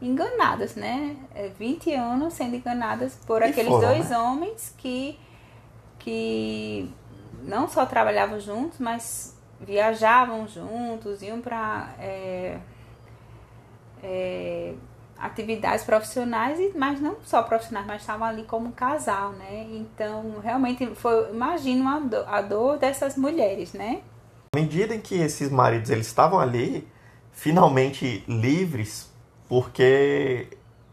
enganadas, 0.00 0.74
né? 0.74 1.16
20 1.56 1.92
é, 1.92 1.96
anos 1.96 2.34
sendo 2.34 2.56
enganadas 2.56 3.14
por 3.24 3.42
e 3.42 3.44
aqueles 3.44 3.70
foram, 3.70 3.88
dois 3.88 4.10
né? 4.10 4.18
homens 4.18 4.74
que, 4.76 5.16
que 6.00 6.90
não 7.44 7.68
só 7.68 7.86
trabalhavam 7.86 8.40
juntos, 8.40 8.80
mas 8.80 9.38
viajavam 9.60 10.48
juntos, 10.48 11.22
iam 11.22 11.40
para 11.40 11.94
é, 12.00 12.58
é, 14.02 14.74
atividades 15.22 15.84
profissionais, 15.84 16.58
mas 16.74 17.00
não 17.00 17.16
só 17.24 17.44
profissionais, 17.44 17.86
mas 17.86 18.00
estavam 18.02 18.26
ali 18.26 18.42
como 18.42 18.72
casal, 18.72 19.30
né? 19.32 19.68
Então, 19.70 20.40
realmente, 20.42 20.84
foi, 20.96 21.30
imagino 21.30 21.88
a 21.88 22.00
dor, 22.00 22.24
a 22.28 22.42
dor 22.42 22.76
dessas 22.76 23.16
mulheres, 23.16 23.72
né? 23.72 24.00
À 24.52 24.58
medida 24.58 24.94
em 24.96 25.00
que 25.00 25.14
esses 25.14 25.48
maridos 25.48 25.90
eles 25.90 26.08
estavam 26.08 26.40
ali, 26.40 26.88
finalmente 27.30 28.24
livres, 28.26 29.10
porque 29.48 30.48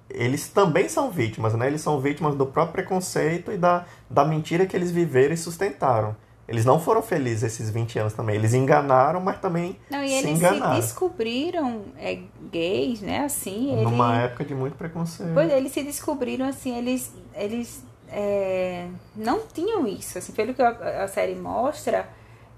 eles 0.08 0.48
também 0.48 0.88
são 0.88 1.10
vítimas, 1.10 1.56
né? 1.56 1.66
Eles 1.66 1.82
são 1.82 2.00
vítimas 2.00 2.36
do 2.36 2.46
próprio 2.46 2.74
preconceito 2.74 3.52
e 3.52 3.58
da, 3.58 3.86
da 4.08 4.24
mentira 4.24 4.68
que 4.68 4.76
eles 4.78 4.92
viveram 4.92 5.34
e 5.34 5.38
sustentaram. 5.38 6.16
Eles 6.50 6.66
não 6.66 6.80
foram 6.80 7.04
felizes 7.04 7.44
esses 7.44 7.70
20 7.70 8.00
anos 8.00 8.14
também. 8.14 8.36
Eles 8.36 8.56
enganaram, 8.56 9.22
mas 9.22 9.40
também 9.40 9.78
não, 9.88 10.04
e 10.04 10.08
se 10.08 10.16
eles 10.16 10.40
enganaram. 10.40 10.76
se 10.76 10.82
descobriram 10.82 11.84
é, 11.96 12.20
gays, 12.52 13.02
né? 13.02 13.20
Assim, 13.20 13.72
ele... 13.74 13.84
Numa 13.84 14.18
época 14.18 14.44
de 14.44 14.56
muito 14.56 14.76
preconceito. 14.76 15.32
Pois 15.32 15.52
eles 15.52 15.72
se 15.72 15.84
descobriram 15.84 16.48
assim, 16.48 16.76
eles, 16.76 17.14
eles 17.36 17.84
é, 18.08 18.88
não 19.16 19.42
tinham 19.54 19.88
isso. 19.88 20.18
Assim, 20.18 20.34
pelo 20.34 20.56
que 20.56 20.62
a, 20.64 21.04
a, 21.04 21.08
série 21.08 21.36
mostra, 21.36 22.10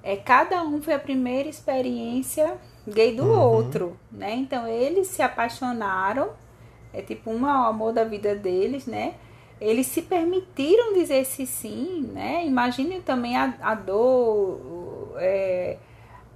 é, 0.02 0.16
cada 0.16 0.64
um 0.64 0.82
foi 0.82 0.94
a 0.94 1.00
primeira 1.00 1.50
experiência 1.50 2.56
gay 2.88 3.14
do 3.14 3.26
uhum. 3.26 3.40
outro, 3.40 3.98
né? 4.10 4.34
Então 4.36 4.66
eles 4.66 5.08
se 5.08 5.22
apaixonaram, 5.22 6.30
é 6.94 7.02
tipo 7.02 7.30
um 7.30 7.46
amor 7.46 7.92
da 7.92 8.06
vida 8.06 8.34
deles, 8.36 8.86
né? 8.86 9.16
Eles 9.62 9.86
se 9.86 10.02
permitiram 10.02 10.94
dizer 10.94 11.18
esse 11.18 11.46
sim, 11.46 12.10
né? 12.12 12.44
Imagine 12.46 13.00
também 13.02 13.38
a, 13.38 13.54
a 13.62 13.76
dor, 13.76 15.14
é, 15.18 15.78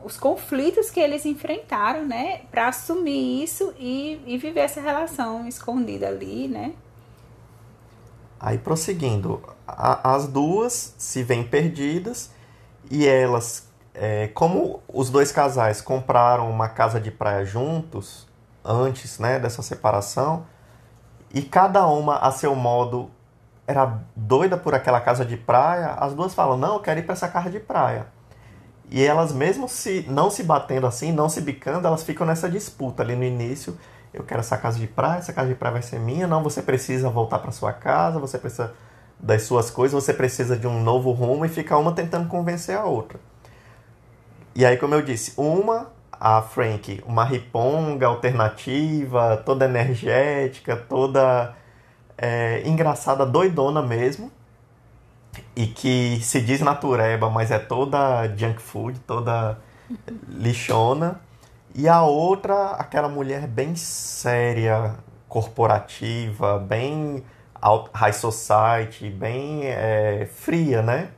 os 0.04 0.16
conflitos 0.16 0.92
que 0.92 1.00
eles 1.00 1.26
enfrentaram, 1.26 2.06
né? 2.06 2.42
Para 2.52 2.68
assumir 2.68 3.44
isso 3.44 3.74
e, 3.80 4.22
e 4.28 4.38
viver 4.38 4.60
essa 4.60 4.80
relação 4.80 5.48
escondida 5.48 6.08
ali, 6.08 6.48
né? 6.48 6.74
Aí 8.40 8.60
prosseguindo, 8.60 9.42
a, 9.68 10.14
as 10.14 10.28
duas 10.28 10.94
se 10.96 11.24
veem 11.24 11.44
perdidas 11.44 12.30
e 12.92 13.08
elas, 13.08 13.68
é, 13.96 14.28
como 14.28 14.84
os 14.88 15.10
dois 15.10 15.32
casais 15.32 15.82
compraram 15.82 16.48
uma 16.48 16.70
casa 16.70 17.00
de 17.00 17.10
praia 17.10 17.44
juntos 17.44 18.28
antes, 18.64 19.18
né, 19.18 19.40
dessa 19.40 19.64
separação, 19.64 20.46
e 21.34 21.42
cada 21.42 21.88
uma 21.88 22.18
a 22.18 22.32
seu 22.32 22.56
modo 22.56 23.12
era 23.68 24.00
doida 24.16 24.58
por 24.58 24.74
aquela 24.74 25.02
casa 25.02 25.26
de 25.26 25.38
praia, 25.38 25.92
as 25.94 26.14
duas 26.14 26.34
falam: 26.34 26.58
"Não, 26.58 26.76
eu 26.76 26.80
quero 26.80 27.00
ir 27.00 27.04
para 27.04 27.14
essa 27.14 27.28
casa 27.28 27.50
de 27.50 27.60
praia". 27.60 28.08
E 28.90 29.04
elas 29.04 29.34
mesmo 29.34 29.68
se 29.68 30.06
não 30.08 30.30
se 30.30 30.44
batendo 30.44 30.88
assim, 30.88 31.12
não 31.12 31.28
se 31.28 31.42
bicando, 31.42 31.88
elas 31.88 32.04
ficam 32.04 32.26
nessa 32.26 32.50
disputa 32.50 33.04
ali 33.04 33.16
no 33.16 33.24
início. 33.24 33.78
Eu 34.14 34.24
quero 34.24 34.40
essa 34.40 34.58
casa 34.58 34.80
de 34.80 34.88
praia, 34.88 35.20
essa 35.20 35.34
casa 35.34 35.50
de 35.50 35.56
praia 35.56 35.74
vai 35.74 35.82
ser 35.82 36.00
minha. 36.00 36.28
Não, 36.28 36.44
você 36.44 36.62
precisa 36.62 37.10
voltar 37.10 37.40
para 37.40 37.52
sua 37.52 37.74
casa, 37.74 38.20
você 38.20 38.38
precisa 38.38 38.74
das 39.20 39.44
suas 39.44 39.72
coisas, 39.72 40.04
você 40.04 40.14
precisa 40.14 40.56
de 40.56 40.68
um 40.68 40.82
novo 40.82 41.12
rumo 41.12 41.46
e 41.46 41.50
fica 41.50 41.78
uma 41.78 41.92
tentando 41.92 42.28
convencer 42.28 42.78
a 42.78 42.86
outra. 42.86 43.20
E 44.54 44.66
aí, 44.66 44.78
como 44.78 44.94
eu 44.94 45.02
disse, 45.02 45.34
uma 45.36 45.88
a 46.12 46.42
Frank, 46.42 47.04
uma 47.06 47.26
riponga 47.26 48.08
alternativa, 48.08 49.38
toda 49.46 49.66
energética, 49.66 50.78
toda 50.78 51.54
é, 52.18 52.62
engraçada, 52.66 53.26
doidona 53.26 53.82
mesmo. 53.82 54.32
E 55.56 55.68
que 55.68 56.20
se 56.22 56.40
diz 56.42 56.62
natureba, 56.62 57.30
mas 57.30 57.52
é 57.52 57.60
toda 57.60 58.28
junk 58.36 58.62
food, 58.62 59.00
toda 59.00 59.58
lixona. 60.30 61.20
E 61.74 61.90
a 61.90 62.04
outra, 62.04 62.72
aquela 62.72 63.10
mulher 63.10 63.48
bem 63.48 63.76
séria, 63.76 64.96
corporativa, 65.28 66.58
bem 66.58 67.24
high 67.94 68.14
society, 68.14 69.10
bem 69.10 69.66
é, 69.66 70.26
fria, 70.32 70.82
né? 70.82 71.10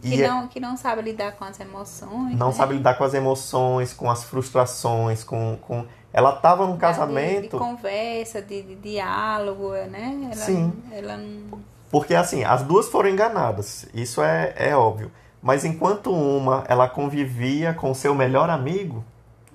Que 0.00 0.22
é 0.22 0.28
não, 0.28 0.48
que 0.48 0.60
não 0.60 0.76
sabe 0.76 1.02
lidar 1.02 1.32
com 1.32 1.44
as 1.44 1.58
emoções. 1.58 2.36
Não 2.36 2.48
né? 2.48 2.52
sabe 2.52 2.74
lidar 2.74 2.96
com 2.96 3.04
as 3.04 3.14
emoções, 3.14 3.92
com 3.92 4.10
as 4.10 4.24
frustrações, 4.24 5.24
com. 5.24 5.58
com... 5.62 5.86
Ela 6.16 6.30
estava 6.30 6.66
num 6.66 6.78
casamento. 6.78 7.42
De, 7.42 7.48
de 7.50 7.58
conversa, 7.58 8.40
de, 8.40 8.62
de, 8.62 8.74
diálogo, 8.76 9.72
né? 9.72 10.30
Ela, 10.32 10.34
Sim. 10.34 10.72
Ela 10.90 11.18
não... 11.18 11.60
Porque 11.90 12.14
assim, 12.14 12.42
as 12.42 12.62
duas 12.62 12.88
foram 12.88 13.10
enganadas, 13.10 13.86
isso 13.92 14.22
é, 14.22 14.54
é 14.56 14.74
óbvio. 14.74 15.12
Mas 15.42 15.62
enquanto 15.62 16.10
uma 16.10 16.64
ela 16.68 16.88
convivia 16.88 17.74
com 17.74 17.92
seu 17.92 18.14
melhor 18.14 18.48
amigo, 18.48 19.04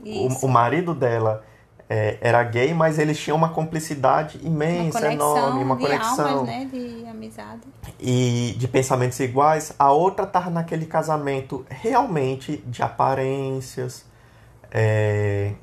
o, 0.06 0.46
o, 0.46 0.48
marido 0.48 0.94
dela 0.94 1.44
é, 1.90 2.20
era 2.22 2.44
gay, 2.44 2.76
mas 2.76 3.00
eles 3.00 3.20
tinham 3.20 3.36
uma 3.36 3.50
cumplicidade 3.50 4.40
imensa, 4.44 5.00
uma 5.00 5.14
enorme, 5.14 5.64
uma 5.64 5.76
de 5.76 5.82
conexão. 5.82 6.30
Almas, 6.30 6.46
né? 6.46 6.70
De 6.72 7.06
amizade. 7.10 7.62
E 8.00 8.56
de 8.56 8.68
pensamentos 8.68 9.20
iguais. 9.20 9.74
A 9.80 9.92
outra 9.92 10.26
estava 10.26 10.52
naquele 10.52 10.86
casamento 10.86 11.66
realmente 11.70 12.58
de 12.68 12.84
aparências, 12.84 14.06
é, 14.70 15.54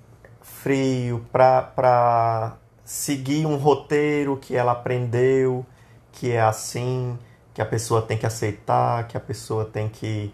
frio, 0.68 1.24
para 1.32 2.58
seguir 2.84 3.46
um 3.46 3.56
roteiro 3.56 4.36
que 4.36 4.54
ela 4.54 4.72
aprendeu, 4.72 5.64
que 6.12 6.30
é 6.30 6.42
assim, 6.42 7.18
que 7.54 7.62
a 7.62 7.64
pessoa 7.64 8.02
tem 8.02 8.18
que 8.18 8.26
aceitar, 8.26 9.08
que 9.08 9.16
a 9.16 9.20
pessoa 9.20 9.64
tem 9.64 9.88
que 9.88 10.30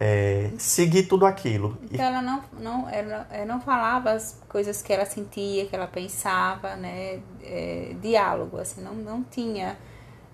é, 0.00 0.50
seguir 0.56 1.02
tudo 1.02 1.26
aquilo. 1.26 1.76
Então 1.92 2.02
ela 2.02 2.22
não, 2.22 2.42
não, 2.58 2.88
ela, 2.88 3.26
ela, 3.30 3.44
não 3.44 3.60
falava 3.60 4.12
as 4.12 4.40
coisas 4.48 4.80
que 4.80 4.90
ela 4.90 5.04
sentia, 5.04 5.66
que 5.66 5.76
ela 5.76 5.86
pensava, 5.86 6.76
né? 6.76 7.20
É, 7.42 7.94
diálogo, 8.00 8.58
assim, 8.58 8.80
não, 8.80 8.94
não 8.94 9.22
tinha 9.22 9.76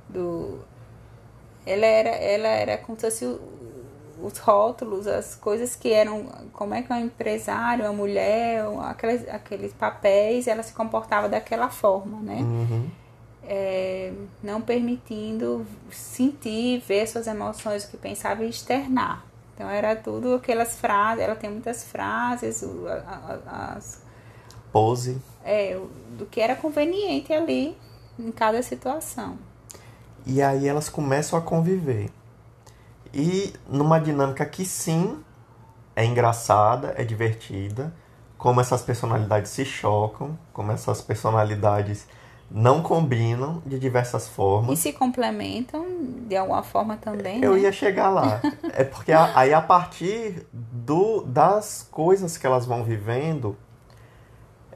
do... 0.09 0.61
Ela 1.67 1.87
era, 1.87 2.11
ela 2.11 2.49
era 2.49 2.79
como 2.79 2.97
se 2.99 3.05
fosse 3.05 3.41
os 4.23 4.39
rótulos, 4.39 5.07
as 5.07 5.35
coisas 5.35 5.75
que 5.75 5.93
eram, 5.93 6.27
como 6.53 6.75
é 6.75 6.83
que 6.83 6.93
é 6.93 6.97
um 6.97 7.05
empresário, 7.05 7.85
uma 7.85 7.93
mulher, 7.93 8.65
aqueles, 8.83 9.29
aqueles 9.29 9.73
papéis, 9.73 10.47
ela 10.47 10.63
se 10.63 10.73
comportava 10.73 11.29
daquela 11.29 11.69
forma, 11.69 12.21
né? 12.21 12.41
Uhum. 12.41 12.89
É, 13.43 14.13
não 14.43 14.61
permitindo 14.61 15.67
sentir, 15.91 16.81
ver 16.81 17.07
suas 17.07 17.27
emoções, 17.27 17.85
o 17.85 17.91
que 17.91 17.97
pensava 17.97 18.45
e 18.45 18.49
externar. 18.49 19.25
Então 19.55 19.69
era 19.69 19.97
tudo 19.97 20.35
aquelas 20.35 20.79
frases, 20.79 21.23
ela 21.23 21.35
tem 21.35 21.51
muitas 21.51 21.85
frases, 21.85 22.65
as 23.47 24.03
pose. 24.73 25.21
É, 25.45 25.79
do 26.17 26.27
que 26.27 26.41
era 26.41 26.55
conveniente 26.55 27.33
ali 27.33 27.77
em 28.19 28.31
cada 28.31 28.63
situação. 28.63 29.39
E 30.27 30.43
aí 30.43 30.69
elas 30.69 30.89
começam 30.89 31.39
a 31.39 31.43
conviver. 31.43 32.11
E 33.13 33.53
numa 33.69 33.99
dinâmica 33.99 34.45
que 34.45 34.65
sim 34.65 35.23
é 35.97 36.05
engraçada, 36.05 36.95
é 36.97 37.05
divertida, 37.05 37.93
como 38.39 38.61
essas 38.61 38.83
personalidades 38.83 39.51
se 39.51 39.65
chocam, 39.65 40.39
como 40.53 40.73
essas 40.73 41.03
personalidades 41.03 42.07
não 42.51 42.83
combinam 42.83 43.63
de 43.65 43.79
diversas 43.79 44.27
formas. 44.29 44.79
E 44.79 44.83
se 44.83 44.93
complementam 44.93 45.87
de 46.27 46.37
alguma 46.37 46.63
forma 46.63 46.97
também. 46.97 47.43
Eu 47.43 47.53
né? 47.55 47.61
ia 47.61 47.73
chegar 47.73 48.11
lá. 48.11 48.41
é 48.75 48.83
porque 48.83 49.13
aí 49.13 49.55
a 49.55 49.61
partir 49.61 50.47
do, 50.53 51.23
das 51.23 51.87
coisas 51.91 52.37
que 52.37 52.47
elas 52.47 52.67
vão 52.67 52.83
vivendo, 52.83 53.57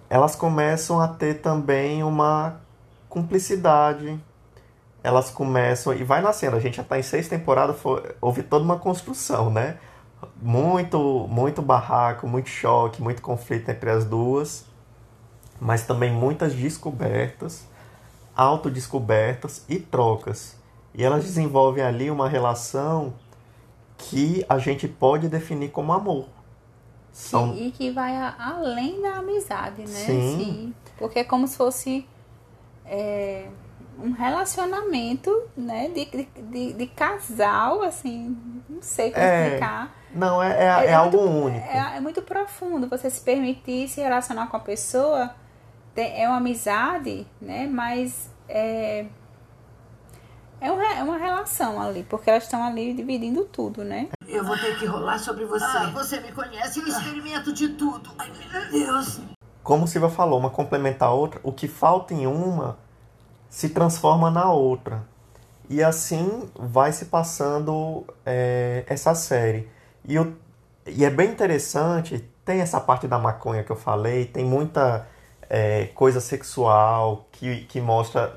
elas 0.08 0.36
começam 0.36 1.00
a 1.00 1.08
ter 1.08 1.40
também 1.40 2.04
uma 2.04 2.60
cumplicidade. 3.08 4.20
Elas 5.04 5.30
começam. 5.30 5.94
E 5.94 6.02
vai 6.02 6.20
nascendo. 6.20 6.56
A 6.56 6.61
gente 6.61 6.78
já 6.78 6.82
está 6.82 6.99
em 6.99 7.02
seis 7.02 7.28
temporadas, 7.28 7.78
foi, 7.78 8.02
houve 8.20 8.42
toda 8.42 8.64
uma 8.64 8.78
construção, 8.78 9.50
né? 9.50 9.76
Muito, 10.42 11.28
muito 11.30 11.62
barraco, 11.62 12.26
muito 12.26 12.49
choque, 12.49 13.00
muito 13.00 13.23
conflito 13.23 13.68
entre 13.68 13.90
as 13.90 14.04
duas 14.04 14.64
mas 15.61 15.87
também 15.87 16.12
muitas 16.12 16.54
descobertas, 16.54 17.66
autodescobertas 18.37 19.64
e 19.68 19.78
trocas. 19.78 20.56
E 20.94 21.02
elas 21.02 21.25
desenvolvem 21.25 21.82
ali 21.82 22.11
uma 22.11 22.28
relação 22.28 23.14
que 23.96 24.44
a 24.49 24.58
gente 24.58 24.87
pode 24.87 25.28
definir 25.28 25.70
como 25.70 25.92
amor. 25.92 26.28
São... 27.12 27.54
E 27.54 27.70
que 27.70 27.90
vai 27.90 28.16
além 28.38 29.00
da 29.00 29.16
amizade, 29.16 29.82
né? 29.82 29.87
Sim. 29.87 30.37
Sim. 30.37 30.75
Porque 30.99 31.20
é 31.20 31.25
como 31.25 31.46
se 31.46 31.56
fosse 31.56 32.06
é, 32.84 33.49
um 33.98 34.12
relacionamento, 34.12 35.30
né? 35.56 35.88
De, 35.88 36.04
de, 36.04 36.72
de, 36.72 36.86
casal, 36.88 37.82
assim, 37.82 38.36
não 38.68 38.82
sei 38.82 39.10
como 39.10 39.24
é, 39.24 39.46
explicar. 39.46 39.94
Não, 40.14 40.42
é, 40.42 40.52
é, 40.52 40.64
é, 40.64 40.86
é 40.90 40.94
algo 40.94 41.18
muito, 41.18 41.46
único. 41.46 41.66
É, 41.66 41.96
é 41.96 42.00
muito 42.00 42.22
profundo 42.22 42.88
você 42.88 43.10
se 43.10 43.20
permitir 43.20 43.88
se 43.88 44.00
relacionar 44.00 44.46
com 44.46 44.56
a 44.56 44.60
pessoa 44.60 45.34
é 45.96 46.28
uma 46.28 46.38
amizade, 46.38 47.26
né? 47.40 47.66
Mas 47.66 48.30
é, 48.48 49.06
é, 50.60 50.66
é 50.66 51.02
uma 51.02 51.16
relação 51.16 51.80
ali, 51.80 52.02
porque 52.04 52.30
elas 52.30 52.44
estão 52.44 52.62
ali 52.64 52.92
dividindo 52.94 53.44
tudo, 53.44 53.84
né? 53.84 54.08
Eu 54.26 54.44
vou 54.44 54.56
ter 54.58 54.78
que 54.78 54.86
rolar 54.86 55.18
sobre 55.18 55.44
você. 55.44 55.64
Ah, 55.64 55.90
você 55.92 56.20
me 56.20 56.32
conhece, 56.32 56.80
eu 56.80 56.88
experimento 56.88 57.52
de 57.52 57.68
tudo. 57.70 58.10
Ai, 58.18 58.32
meu 58.50 58.70
Deus. 58.70 59.20
Como 59.62 59.86
Silvia 59.86 60.10
falou, 60.10 60.38
uma 60.38 60.50
complementa 60.50 61.06
a 61.06 61.10
outra, 61.10 61.40
o 61.42 61.52
que 61.52 61.68
falta 61.68 62.12
em 62.12 62.26
uma 62.26 62.76
se 63.54 63.68
transforma 63.68 64.32
na 64.32 64.50
outra. 64.50 65.04
E 65.70 65.80
assim 65.80 66.50
vai 66.58 66.90
se 66.90 67.04
passando 67.04 68.04
é, 68.26 68.82
essa 68.88 69.14
série. 69.14 69.68
E 70.04 70.18
o 70.18 70.34
e 70.87 71.04
é 71.04 71.08
bem 71.08 71.30
interessante, 71.30 72.28
tem 72.44 72.61
essa 72.61 72.80
parte 72.80 73.06
da 73.06 73.16
maconha 73.16 73.62
que 73.62 73.70
eu 73.70 73.76
falei, 73.76 74.26
tem 74.26 74.44
muita 74.44 75.06
é, 75.49 75.87
coisa 75.94 76.20
sexual 76.20 77.28
que, 77.30 77.61
que 77.66 77.80
mostra. 77.80 78.37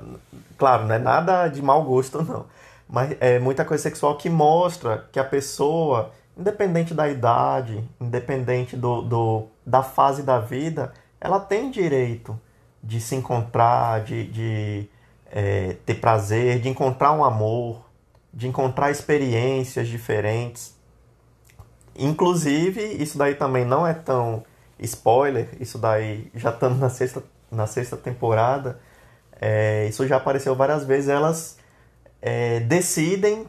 Claro, 0.56 0.86
não 0.86 0.94
é 0.94 1.00
nada 1.00 1.48
de 1.48 1.64
mau 1.64 1.84
gosto, 1.84 2.22
não. 2.24 2.46
Mas 2.88 3.18
é 3.20 3.40
muita 3.40 3.66
coisa 3.66 3.82
sexual 3.82 4.18
que 4.18 4.30
mostra 4.30 5.10
que 5.12 5.20
a 5.20 5.24
pessoa, 5.24 6.12
independente 6.38 6.94
da 6.94 7.10
idade, 7.10 7.84
independente 8.00 8.78
do, 8.78 9.02
do, 9.02 9.48
da 9.66 9.82
fase 9.82 10.22
da 10.22 10.40
vida, 10.40 10.94
ela 11.20 11.40
tem 11.40 11.72
direito 11.72 12.40
de 12.84 13.02
se 13.02 13.16
encontrar, 13.16 14.04
de, 14.04 14.28
de 14.28 14.90
é, 15.32 15.76
ter 15.86 15.96
prazer, 15.96 16.60
de 16.60 16.70
encontrar 16.70 17.12
um 17.12 17.24
amor, 17.24 17.86
de 18.34 18.48
encontrar 18.48 18.92
experiências 18.92 19.88
diferentes. 19.88 20.76
Inclusive, 21.98 22.82
isso 23.02 23.18
daí 23.18 23.36
também 23.36 23.66
não 23.66 23.86
é 23.86 23.94
tão 23.94 24.44
spoiler, 24.80 25.50
isso 25.60 25.78
daí 25.78 26.30
já 26.36 26.52
estamos 26.52 26.80
na 26.80 26.90
sexta, 26.90 27.24
na 27.52 27.66
sexta 27.66 27.98
temporada, 27.98 28.80
é, 29.42 29.88
isso 29.88 30.08
já 30.08 30.18
apareceu 30.18 30.56
várias 30.56 30.86
vezes, 30.86 31.10
elas 31.10 31.58
é, 32.22 32.60
decidem, 32.60 33.48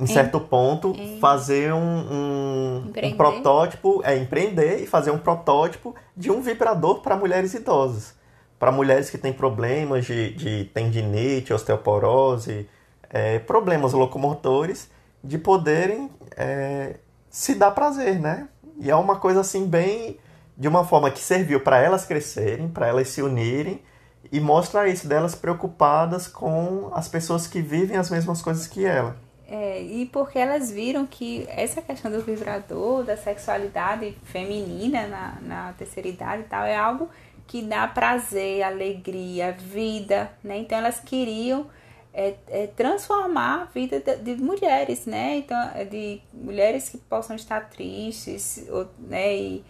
em 0.00 0.06
certo 0.06 0.40
ponto, 0.40 0.94
fazer 1.20 1.72
um, 1.72 1.78
um, 1.78 2.92
um, 3.04 3.16
protótipo, 3.16 4.02
é 4.04 4.16
empreender 4.16 4.82
e 4.82 4.86
fazer 4.86 5.10
um 5.10 5.18
protótipo 5.18 5.94
de 6.16 6.30
um 6.30 6.40
vibrador 6.40 7.00
para 7.00 7.16
mulheres 7.16 7.54
idosas. 7.54 8.14
Para 8.62 8.70
mulheres 8.70 9.10
que 9.10 9.18
têm 9.18 9.32
problemas 9.32 10.06
de, 10.06 10.34
de 10.34 10.64
tendinite, 10.66 11.52
osteoporose, 11.52 12.68
é, 13.10 13.40
problemas 13.40 13.92
locomotores, 13.92 14.88
de 15.20 15.36
poderem 15.36 16.08
é, 16.36 16.94
se 17.28 17.56
dar 17.56 17.72
prazer, 17.72 18.20
né? 18.20 18.46
E 18.78 18.88
é 18.88 18.94
uma 18.94 19.16
coisa 19.16 19.40
assim 19.40 19.66
bem 19.66 20.16
de 20.56 20.68
uma 20.68 20.84
forma 20.84 21.10
que 21.10 21.18
serviu 21.18 21.58
para 21.58 21.80
elas 21.80 22.04
crescerem, 22.04 22.68
para 22.68 22.86
elas 22.86 23.08
se 23.08 23.20
unirem 23.20 23.82
e 24.30 24.38
mostra 24.38 24.86
isso 24.86 25.08
delas 25.08 25.34
preocupadas 25.34 26.28
com 26.28 26.88
as 26.94 27.08
pessoas 27.08 27.48
que 27.48 27.60
vivem 27.60 27.96
as 27.96 28.10
mesmas 28.10 28.40
coisas 28.40 28.68
que 28.68 28.84
ela. 28.84 29.16
É, 29.48 29.82
e 29.82 30.06
porque 30.06 30.38
elas 30.38 30.70
viram 30.70 31.04
que 31.04 31.48
essa 31.50 31.82
questão 31.82 32.12
do 32.12 32.22
vibrador, 32.22 33.02
da 33.02 33.16
sexualidade 33.16 34.16
feminina 34.22 35.08
na, 35.08 35.38
na 35.42 35.72
terceira 35.72 36.08
idade 36.08 36.42
e 36.42 36.44
tal, 36.44 36.64
é 36.64 36.76
algo 36.76 37.10
que 37.46 37.62
dá 37.62 37.86
prazer, 37.86 38.62
alegria, 38.62 39.52
vida, 39.52 40.32
né? 40.42 40.58
Então 40.58 40.78
elas 40.78 41.00
queriam 41.00 41.66
é, 42.14 42.34
é 42.48 42.66
transformar 42.66 43.62
a 43.62 43.64
vida 43.66 44.00
de, 44.00 44.16
de, 44.16 44.42
mulheres, 44.42 45.06
né? 45.06 45.36
Então, 45.36 45.58
é 45.74 45.84
de 45.84 46.20
mulheres 46.32 46.88
que 46.88 46.98
possam 46.98 47.36
estar 47.36 47.68
tristes, 47.70 48.66
ou, 48.70 48.86
né? 48.98 49.34
E, 49.34 49.64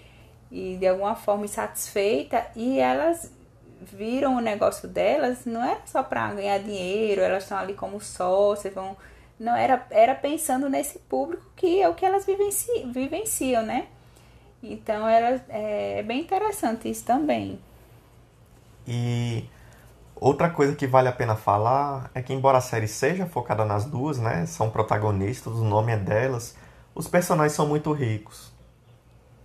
e 0.50 0.76
de 0.76 0.86
alguma 0.86 1.14
forma 1.14 1.44
insatisfeitas, 1.44 2.44
e 2.56 2.78
elas 2.78 3.32
viram 3.80 4.36
o 4.36 4.40
negócio 4.40 4.88
delas, 4.88 5.44
não 5.44 5.64
era 5.64 5.80
só 5.86 6.02
para 6.02 6.32
ganhar 6.34 6.58
dinheiro, 6.58 7.20
elas 7.20 7.44
estão 7.44 7.58
ali 7.58 7.74
como 7.74 8.00
sócias, 8.00 8.74
vão. 8.74 8.96
Não, 9.38 9.56
era, 9.56 9.84
era 9.90 10.14
pensando 10.14 10.68
nesse 10.68 10.98
público 11.00 11.44
que 11.56 11.80
é 11.80 11.88
o 11.88 11.94
que 11.94 12.04
elas 12.04 12.24
vivenciam, 12.24 12.92
vivenciam 12.92 13.62
né? 13.62 13.88
Então 14.62 15.06
era, 15.08 15.44
é, 15.48 16.02
bem 16.02 16.20
interessante 16.20 16.88
isso 16.88 17.04
também. 17.04 17.58
E 18.86 19.44
Outra 20.22 20.48
coisa 20.48 20.76
que 20.76 20.86
vale 20.86 21.08
a 21.08 21.12
pena 21.12 21.34
falar 21.34 22.08
é 22.14 22.22
que, 22.22 22.32
embora 22.32 22.58
a 22.58 22.60
série 22.60 22.86
seja 22.86 23.26
focada 23.26 23.64
nas 23.64 23.84
duas, 23.84 24.20
né, 24.20 24.46
são 24.46 24.70
protagonistas, 24.70 25.54
o 25.54 25.64
nome 25.64 25.90
é 25.90 25.96
delas, 25.96 26.56
os 26.94 27.08
personagens 27.08 27.54
são 27.54 27.66
muito 27.66 27.92
ricos. 27.92 28.52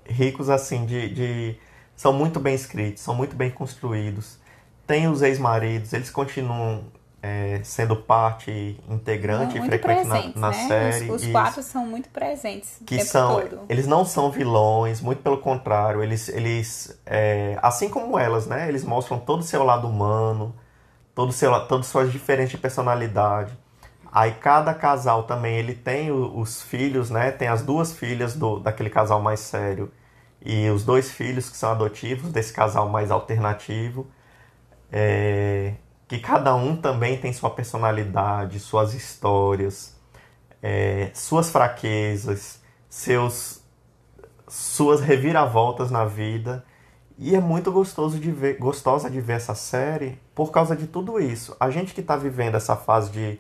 Ricos, 0.06 0.51
assim, 0.51 0.86
de, 0.86 1.10
de. 1.10 1.60
são 1.95 2.13
muito 2.13 2.39
bem 2.39 2.53
escritos, 2.53 3.01
são 3.01 3.15
muito 3.15 3.36
bem 3.36 3.49
construídos. 3.49 4.38
Tem 4.86 5.08
os 5.08 5.23
ex-maridos, 5.23 5.93
eles 5.93 6.12
continuam 6.12 6.84
é, 7.21 7.60
sendo 7.63 7.95
parte 7.95 8.80
integrante 8.89 9.58
e 9.58 9.62
frequente 9.62 10.08
na, 10.08 10.27
na 10.36 10.49
né? 10.51 10.67
série. 10.67 11.12
Os, 11.12 11.23
os 11.23 11.32
quatro 11.32 11.63
são 11.63 11.86
muito 11.86 12.10
presentes. 12.10 12.80
Que 12.86 13.03
são, 13.03 13.41
todo. 13.41 13.62
eles 13.67 13.88
não 13.88 14.06
são 14.06 14.32
vilões, 14.32 15.01
muito 15.01 15.21
pelo 15.21 15.38
contrário, 15.38 16.03
eles, 16.03 16.30
eles 16.30 16.99
é, 17.06 17.58
assim 17.62 17.89
como 17.89 18.17
elas, 18.17 18.45
né? 18.45 18.67
Eles 18.69 18.84
mostram 18.84 19.19
todo 19.19 19.41
o 19.41 19.43
seu 19.43 19.63
lado 19.63 19.88
humano, 19.88 20.56
todo 21.15 21.32
seu, 21.32 21.60
todas 21.67 21.88
suas 21.88 22.12
diferentes 22.12 22.51
de 22.51 22.58
personalidade. 22.58 23.58
Aí 24.12 24.32
cada 24.32 24.73
casal 24.73 25.23
também 25.23 25.58
ele 25.58 25.73
tem 25.75 26.12
os 26.12 26.62
filhos, 26.62 27.10
né? 27.10 27.32
Tem 27.32 27.47
as 27.47 27.62
duas 27.62 27.93
filhas 27.93 28.36
do, 28.36 28.60
daquele 28.60 28.89
casal 28.89 29.21
mais 29.21 29.39
sério 29.39 29.91
e 30.43 30.69
os 30.69 30.86
dois 30.86 31.12
filhos 31.12 31.49
que 31.49 31.58
são 31.58 31.71
adotivos 31.71 32.32
desse 32.32 32.53
casal 32.53 32.88
mais 32.89 33.12
alternativo. 33.12 34.08
É, 34.91 35.73
que 36.08 36.20
cada 36.20 36.56
um 36.56 36.76
também 36.76 37.17
tem 37.17 37.34
sua 37.34 37.50
personalidade, 37.50 38.60
suas 38.60 38.93
histórias, 38.93 39.96
é, 40.63 41.12
suas 41.13 41.50
fraquezas, 41.50 42.62
seus, 42.89 43.62
suas 44.48 45.02
reviravoltas 45.02 45.91
na 45.91 46.06
vida. 46.06 46.65
E 47.17 47.36
é 47.36 47.39
muito 47.39 47.72
gostoso 47.72 48.20
de 48.20 48.32
ver, 48.32 48.58
gostosa 48.58 49.10
de 49.10 49.20
ver 49.20 49.34
essa 49.34 49.56
série 49.56 50.20
por 50.34 50.52
causa 50.52 50.76
de 50.76 50.88
tudo 50.88 51.20
isso. 51.20 51.56
A 51.60 51.70
gente 51.70 51.93
que 51.93 52.02
está 52.02 52.15
vivendo 52.15 52.56
essa 52.56 52.76
fase 52.76 53.12
de 53.12 53.39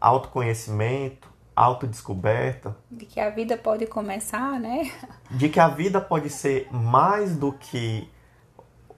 autoconhecimento, 0.00 1.32
autodescoberta. 1.54 2.76
De 2.90 3.06
que 3.06 3.20
a 3.20 3.30
vida 3.30 3.56
pode 3.56 3.86
começar, 3.86 4.58
né? 4.58 4.90
De 5.30 5.48
que 5.48 5.60
a 5.60 5.68
vida 5.68 6.00
pode 6.00 6.28
ser 6.28 6.68
mais 6.72 7.36
do 7.36 7.52
que 7.52 8.08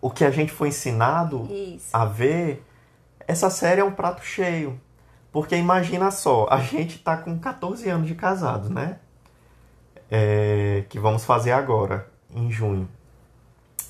o 0.00 0.11
que 0.11 0.24
a 0.24 0.31
gente 0.31 0.53
foi 0.53 0.68
ensinado 0.68 1.46
isso. 1.50 1.88
a 1.92 2.05
ver. 2.05 2.64
Essa 3.26 3.50
série 3.50 3.80
é 3.80 3.84
um 3.84 3.92
prato 3.92 4.24
cheio. 4.24 4.80
Porque 5.32 5.56
imagina 5.56 6.10
só, 6.10 6.46
a 6.48 6.60
gente 6.60 6.98
tá 6.98 7.16
com 7.16 7.37
14 7.38 7.88
anos 7.88 8.06
de 8.06 8.14
casado, 8.14 8.70
né? 8.70 8.98
É, 10.10 10.84
que 10.88 10.98
vamos 10.98 11.24
fazer 11.24 11.50
agora, 11.50 12.08
em 12.32 12.50
junho. 12.50 12.88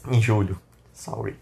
Em 0.08 0.22
julho, 0.22 0.58
sorry. 0.92 1.38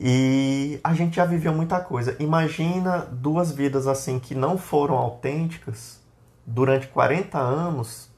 E 0.00 0.80
a 0.82 0.94
gente 0.94 1.16
já 1.16 1.24
viveu 1.24 1.52
muita 1.52 1.80
coisa. 1.80 2.16
Imagina 2.18 3.00
duas 3.00 3.52
vidas 3.52 3.86
assim 3.86 4.18
que 4.18 4.34
não 4.34 4.56
foram 4.56 4.96
autênticas 4.96 6.00
durante 6.46 6.86
40 6.86 7.36
anos 7.36 8.08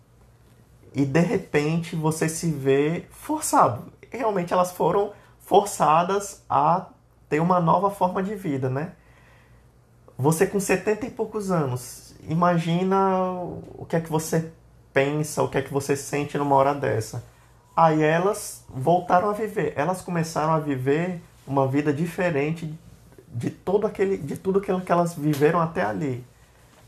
e 0.95 1.05
de 1.05 1.21
repente 1.21 1.97
você 1.97 2.29
se 2.29 2.51
vê 2.51 3.07
forçado. 3.11 3.93
Realmente 4.11 4.53
elas 4.53 4.73
foram 4.73 5.13
forçadas 5.39 6.45
a 6.49 6.87
ter 7.31 7.41
uma 7.41 7.61
nova 7.61 7.91
forma 7.91 8.23
de 8.23 8.35
vida, 8.35 8.69
né? 8.69 8.93
Você 10.19 10.47
com 10.47 10.61
70 10.61 11.07
e 11.07 11.11
poucos 11.11 11.51
anos, 11.51 12.15
imagina 12.29 13.33
o 13.33 13.87
que 13.89 13.97
é 13.97 14.01
que 14.01 14.11
você 14.11 14.53
pensa, 14.93 15.43
o 15.43 15.49
que 15.49 15.57
é 15.57 15.63
que 15.63 15.73
você 15.73 15.97
sente 15.97 16.37
numa 16.37 16.55
hora 16.57 16.75
dessa. 16.75 17.25
Aí 17.75 18.03
elas 18.03 18.65
voltaram 18.69 19.31
a 19.31 19.33
viver, 19.33 19.73
elas 19.77 20.03
começaram 20.03 20.53
a 20.53 20.59
viver 20.59 21.23
uma 21.47 21.67
vida 21.67 21.93
diferente 21.93 22.79
de 23.29 23.49
todo 23.49 23.87
aquele, 23.87 24.19
de 24.19 24.37
tudo 24.37 24.59
aquilo 24.59 24.81
que 24.81 24.93
elas 24.93 25.15
viveram 25.15 25.61
até 25.61 25.83
ali, 25.83 26.27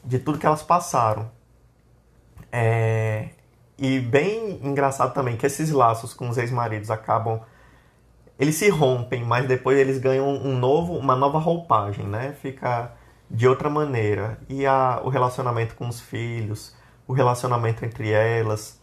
de 0.05 0.19
tudo 0.19 0.39
que 0.39 0.45
elas 0.45 0.63
passaram. 0.63 1.31
É, 2.51 3.31
e 3.79 4.01
bem 4.01 4.61
engraçado 4.63 5.15
também 5.15 5.37
que 5.37 5.47
esses 5.47 5.71
laços 5.71 6.13
com 6.13 6.29
os 6.29 6.37
ex-maridos 6.37 6.91
acabam 6.91 7.41
eles 8.39 8.57
se 8.57 8.69
rompem, 8.69 9.25
mas 9.25 9.47
depois 9.47 9.79
eles 9.79 9.99
ganham 9.99 10.29
um 10.29 10.57
novo, 10.57 10.97
uma 10.97 11.15
nova 11.15 11.39
roupagem, 11.39 12.07
né? 12.07 12.35
Fica 12.41 12.93
de 13.31 13.47
outra 13.49 13.71
maneira. 13.71 14.39
E 14.49 14.67
a, 14.67 15.01
o 15.05 15.09
relacionamento 15.09 15.75
com 15.75 15.89
os 15.89 16.01
filhos, 16.01 16.75
o 17.07 17.13
relacionamento 17.13 17.85
entre 17.85 18.11
elas, 18.11 18.81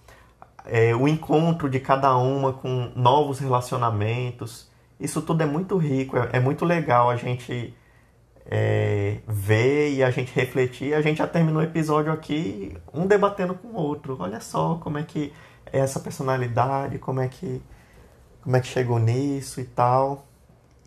é, 0.66 0.96
o 0.96 1.08
encontro 1.08 1.70
de 1.70 1.80
cada 1.80 2.16
uma 2.18 2.54
com 2.54 2.92
novos 2.96 3.40
relacionamentos. 3.40 4.70
Isso 5.00 5.22
tudo 5.22 5.44
é 5.44 5.46
muito 5.46 5.78
rico, 5.78 6.18
é, 6.18 6.30
é 6.34 6.40
muito 6.40 6.66
legal 6.66 7.10
a 7.10 7.16
gente 7.16 7.74
é, 8.46 9.20
ver 9.28 9.94
e 9.94 10.04
a 10.04 10.10
gente 10.10 10.34
refletir. 10.34 10.94
A 10.94 11.02
gente 11.02 11.18
já 11.18 11.28
terminou 11.28 11.62
o 11.62 11.66
episódio 11.66 12.12
aqui, 12.12 12.76
um 12.94 13.06
debatendo 13.06 13.54
com 13.54 13.70
o 13.70 13.76
outro. 13.76 14.18
Olha 14.20 14.40
só 14.40 14.76
como 14.76 14.98
é 14.98 15.04
que 15.04 15.32
é 15.72 15.80
essa 15.80 16.00
personalidade, 16.00 16.98
como 16.98 17.20
é 17.20 17.28
que 17.28 17.62
como 18.42 18.56
é 18.56 18.60
que 18.60 18.68
chegou 18.68 19.00
nisso 19.00 19.60
e 19.62 19.66
tal. 19.66 20.26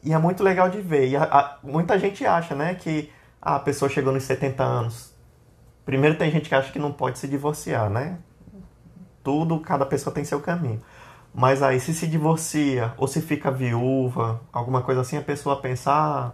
E 0.02 0.12
é 0.12 0.18
muito 0.18 0.42
legal 0.42 0.68
de 0.68 0.80
ver. 0.80 1.08
E 1.08 1.16
a, 1.16 1.22
a, 1.24 1.58
muita 1.62 1.98
gente 1.98 2.26
acha, 2.26 2.54
né, 2.54 2.74
que 2.74 3.10
a 3.40 3.58
pessoa 3.58 3.88
chegou 3.88 4.12
nos 4.12 4.24
70 4.24 4.62
anos. 4.62 5.12
Primeiro 5.84 6.16
tem 6.16 6.30
gente 6.30 6.48
que 6.48 6.54
acha 6.54 6.72
que 6.72 6.78
não 6.78 6.92
pode 6.92 7.18
se 7.18 7.28
divorciar, 7.28 7.90
né? 7.90 8.18
Tudo, 9.22 9.60
cada 9.60 9.84
pessoa 9.86 10.14
tem 10.14 10.24
seu 10.24 10.40
caminho. 10.40 10.80
Mas 11.34 11.62
aí 11.62 11.80
se 11.80 11.94
se 11.94 12.06
divorcia 12.06 12.92
ou 12.96 13.08
se 13.08 13.20
fica 13.20 13.50
viúva, 13.50 14.40
alguma 14.52 14.82
coisa 14.82 15.00
assim, 15.00 15.16
a 15.16 15.22
pessoa 15.22 15.60
pensa, 15.60 15.90
ah, 15.90 16.32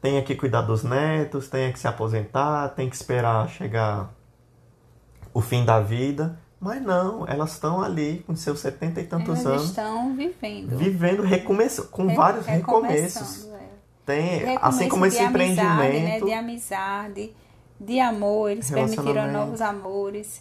tem 0.00 0.22
que 0.24 0.34
cuidar 0.34 0.62
dos 0.62 0.82
netos, 0.82 1.48
tem 1.48 1.72
que 1.72 1.78
se 1.78 1.86
aposentar, 1.86 2.70
tem 2.70 2.90
que 2.90 2.96
esperar 2.96 3.48
chegar 3.48 4.12
o 5.32 5.40
fim 5.40 5.64
da 5.64 5.80
vida. 5.80 6.38
Mas 6.62 6.80
não, 6.80 7.26
elas 7.26 7.54
estão 7.54 7.82
ali 7.82 8.22
com 8.24 8.36
seus 8.36 8.60
setenta 8.60 9.00
e 9.00 9.04
tantos 9.04 9.40
elas 9.40 9.46
anos. 9.46 9.64
estão 9.64 10.14
vivendo. 10.14 10.78
Vivendo, 10.78 11.22
recomeço, 11.22 11.88
com 11.88 12.06
Re, 12.06 12.14
vários 12.14 12.46
recomeços. 12.46 13.46
É. 13.46 13.58
Tem, 14.06 14.22
Recomeço 14.38 14.64
assim 14.64 14.88
como 14.88 15.04
esse 15.04 15.18
amizade, 15.18 15.50
empreendimento. 15.50 16.04
Né? 16.04 16.20
De 16.20 16.32
amizade, 16.32 17.32
de 17.80 17.98
amor, 17.98 18.52
eles 18.52 18.70
permitiram 18.70 19.32
novos 19.32 19.60
amores. 19.60 20.40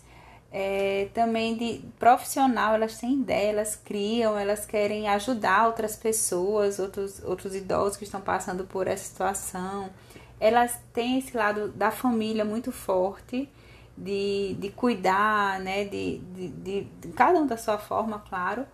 É, 0.54 1.08
também 1.12 1.58
de 1.58 1.82
profissional, 1.98 2.76
elas 2.76 3.00
têm 3.00 3.14
ideia, 3.14 3.50
elas 3.50 3.76
criam, 3.76 4.38
elas 4.38 4.64
querem 4.64 5.08
ajudar 5.08 5.66
outras 5.66 5.96
pessoas, 5.96 6.78
outros, 6.78 7.24
outros 7.24 7.56
idosos 7.56 7.98
que 7.98 8.04
estão 8.04 8.22
passando 8.22 8.64
por 8.66 8.86
essa 8.86 9.06
situação. 9.06 9.90
Elas 10.40 10.78
têm 10.94 11.18
esse 11.18 11.36
lado 11.36 11.70
da 11.70 11.90
família 11.90 12.46
muito 12.46 12.72
forte, 12.72 13.50
de, 14.02 14.56
de 14.56 14.70
cuidar, 14.72 15.60
né, 15.60 15.86
de, 15.86 16.18
de, 16.18 16.48
de, 16.48 16.84
de 16.84 17.08
cada 17.10 17.38
um 17.40 17.46
da 17.46 17.56
sua 17.56 17.78
forma, 17.78 18.20
claro, 18.28 18.66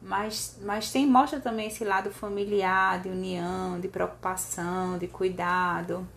mas, 0.00 0.58
mas 0.62 0.90
tem, 0.90 1.06
mostra 1.06 1.38
também 1.38 1.68
esse 1.68 1.84
lado 1.84 2.10
familiar, 2.10 3.00
de 3.02 3.10
união, 3.10 3.78
de 3.78 3.86
preocupação, 3.86 4.96
de 4.96 5.06
cuidado. 5.06 6.08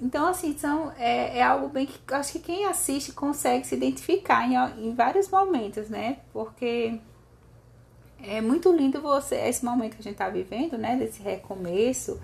Então, 0.00 0.26
assim, 0.26 0.56
são, 0.56 0.90
é, 0.96 1.38
é 1.38 1.42
algo 1.42 1.68
bem 1.68 1.86
que 1.86 2.00
acho 2.14 2.32
que 2.32 2.38
quem 2.40 2.64
assiste 2.64 3.12
consegue 3.12 3.66
se 3.66 3.76
identificar 3.76 4.48
em, 4.48 4.88
em 4.88 4.94
vários 4.94 5.28
momentos, 5.28 5.88
né? 5.88 6.18
Porque 6.32 6.98
é 8.20 8.40
muito 8.40 8.72
lindo 8.72 9.00
você, 9.00 9.36
esse 9.36 9.64
momento 9.64 9.94
que 9.94 10.00
a 10.00 10.04
gente 10.04 10.14
está 10.14 10.28
vivendo, 10.28 10.76
né? 10.76 10.96
Desse 10.96 11.22
recomeço, 11.22 12.20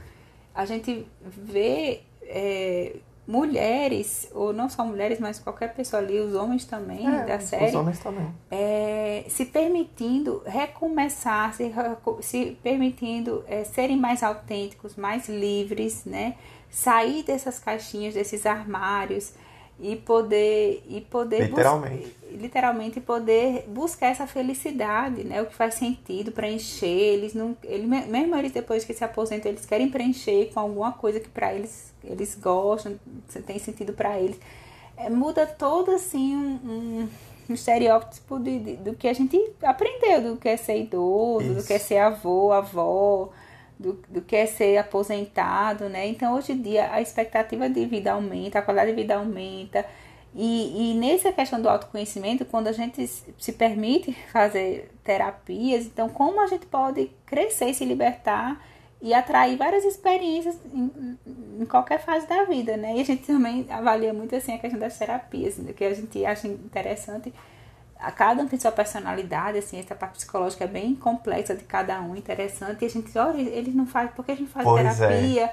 a 0.55 0.65
gente 0.65 1.07
vê 1.21 2.03
é, 2.23 2.97
mulheres, 3.27 4.31
ou 4.35 4.53
não 4.53 4.69
só 4.69 4.85
mulheres, 4.85 5.19
mas 5.19 5.39
qualquer 5.39 5.75
pessoa 5.75 6.03
ali, 6.03 6.21
os 6.21 6.35
homens 6.35 6.65
também 6.65 7.07
é, 7.07 7.25
da 7.25 7.41
série. 7.41 7.67
Os 7.67 7.75
homens 7.75 7.99
também. 7.99 8.27
É, 8.51 9.25
se 9.29 9.47
permitindo 9.47 10.43
recomeçar, 10.45 11.55
se, 11.55 11.73
se 12.21 12.59
permitindo 12.63 13.43
é, 13.47 13.65
serem 13.65 13.97
mais 13.97 14.23
autênticos, 14.23 14.97
mais 14.97 15.29
livres, 15.29 16.05
né? 16.05 16.35
Sair 16.71 17.23
dessas 17.23 17.59
caixinhas, 17.59 18.15
desses 18.15 18.45
armários 18.45 19.33
e 19.81 19.97
poder 19.97 20.85
e 20.89 21.01
poder 21.01 21.49
literalmente. 21.49 22.17
literalmente 22.31 23.01
poder 23.01 23.65
buscar 23.69 24.09
essa 24.09 24.27
felicidade 24.27 25.25
né? 25.25 25.43
O 25.43 25.47
que 25.47 25.55
faz 25.55 25.75
sentido 25.75 26.31
preencher 26.31 26.87
eles 26.87 27.35
não 27.35 27.57
ele, 27.65 27.87
mesmo 27.87 28.37
eles 28.37 28.53
depois 28.53 28.85
que 28.85 28.95
se 28.95 29.05
aposentam 29.05 29.51
eles 29.51 29.67
querem 29.67 29.91
preencher 29.91 30.51
com 30.55 30.61
alguma 30.61 30.93
coisa 30.93 31.19
que 31.19 31.29
para 31.29 31.53
eles 31.53 31.93
eles 32.05 32.37
gostam 32.41 32.99
tem 33.47 33.59
sentido 33.59 33.93
para 33.93 34.19
eles. 34.19 34.39
É, 34.97 35.11
muda 35.11 35.45
todo 35.47 35.91
assim 35.91 36.37
um, 36.37 37.09
um, 37.49 37.55
estereótipo 37.55 38.39
de, 38.39 38.59
de, 38.61 38.77
do 38.77 38.95
que 38.95 39.09
a 39.09 39.13
gente 39.13 39.39
aprendeu 39.63 40.35
do 40.35 40.37
que 40.37 40.49
é 40.49 40.57
ser 40.57 40.81
idoso 40.81 41.47
Isso. 41.47 41.55
do 41.55 41.65
que 41.65 41.73
é 41.73 41.79
ser 41.81 41.99
avô 41.99 42.53
avó 42.53 43.31
do, 43.79 43.95
do 44.09 44.21
que 44.21 44.37
é 44.37 44.47
ser 44.47 44.79
aposentado, 44.79 45.89
né? 45.89 46.07
Então, 46.07 46.35
hoje 46.35 46.53
em 46.53 46.61
dia, 46.61 46.93
a 46.93 47.01
expectativa 47.01 47.69
de 47.69 47.85
vida 47.87 48.13
aumenta, 48.13 48.59
a 48.59 48.63
qualidade 48.63 48.91
de 48.91 48.97
vida 48.97 49.17
aumenta. 49.17 49.85
E, 50.35 50.93
e 50.93 50.95
nessa 50.95 51.33
questão 51.33 51.61
do 51.61 51.69
autoconhecimento, 51.69 52.45
quando 52.45 52.67
a 52.67 52.73
gente 52.73 53.07
se 53.07 53.53
permite 53.53 54.13
fazer 54.33 54.91
terapias, 55.05 55.87
então, 55.87 56.09
como 56.09 56.41
a 56.41 56.47
gente 56.47 56.67
pode 56.67 57.11
crescer 57.27 57.67
e 57.67 57.75
se 57.75 57.85
libertar 57.85 58.61
e 59.05 59.13
atrair 59.13 59.57
várias 59.57 59.85
experiências 59.85 60.57
em, 60.73 61.19
em, 61.61 61.67
qualquer 61.67 62.03
fase 62.03 62.27
da 62.27 62.45
vida, 62.45 62.75
né? 62.75 62.97
E 62.97 63.01
a 63.03 63.05
gente 63.05 63.25
também 63.25 63.67
avalia 63.69 64.15
muito 64.15 64.35
assim 64.35 64.55
a 64.55 64.59
questão 64.59 64.81
das 64.81 64.99
terapias, 64.99 65.59
né? 65.59 65.75
que 65.75 65.85
a 65.85 65.93
gente 65.93 66.25
acha 66.25 66.49
interessante 66.49 67.31
a 68.05 68.11
cada 68.11 68.43
um 68.43 68.49
tem 68.49 68.59
sua 68.59 68.71
personalidade, 68.71 69.59
assim, 69.59 69.79
essa 69.79 69.95
parte 69.95 70.17
psicológica 70.17 70.65
é 70.65 70.67
bem 70.67 70.95
complexa 70.95 71.55
de 71.55 71.65
cada 71.65 72.01
um, 72.01 72.15
interessante. 72.15 72.83
E 72.83 72.87
a 72.87 72.91
gente, 72.91 73.19
olha, 73.19 73.41
eles 73.41 73.75
não 73.75 73.87
fazem, 73.87 74.13
por 74.15 74.25
que 74.25 74.33
a 74.33 74.37
gente 74.37 74.51
faz 74.51 74.65
pois 74.65 75.01
é. 75.01 75.09
terapia? 75.09 75.45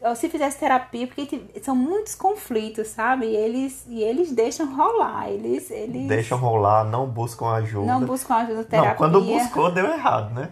É. 0.00 0.08
Ou 0.08 0.16
se 0.16 0.28
fizesse 0.28 0.58
terapia, 0.58 1.06
porque 1.06 1.40
são 1.62 1.76
muitos 1.76 2.16
conflitos, 2.16 2.88
sabe? 2.88 3.26
E 3.26 3.36
eles, 3.36 3.86
e 3.88 4.02
eles 4.02 4.32
deixam 4.32 4.74
rolar, 4.74 5.30
eles, 5.30 5.70
eles... 5.70 6.08
Deixam 6.08 6.36
rolar, 6.38 6.84
não 6.84 7.06
buscam 7.06 7.50
ajuda. 7.52 7.86
Não 7.86 8.00
buscam 8.04 8.34
ajuda, 8.34 8.64
terapia. 8.64 8.90
Não, 8.90 8.96
quando 8.96 9.20
buscou, 9.20 9.70
deu 9.70 9.86
errado, 9.86 10.34
né? 10.34 10.50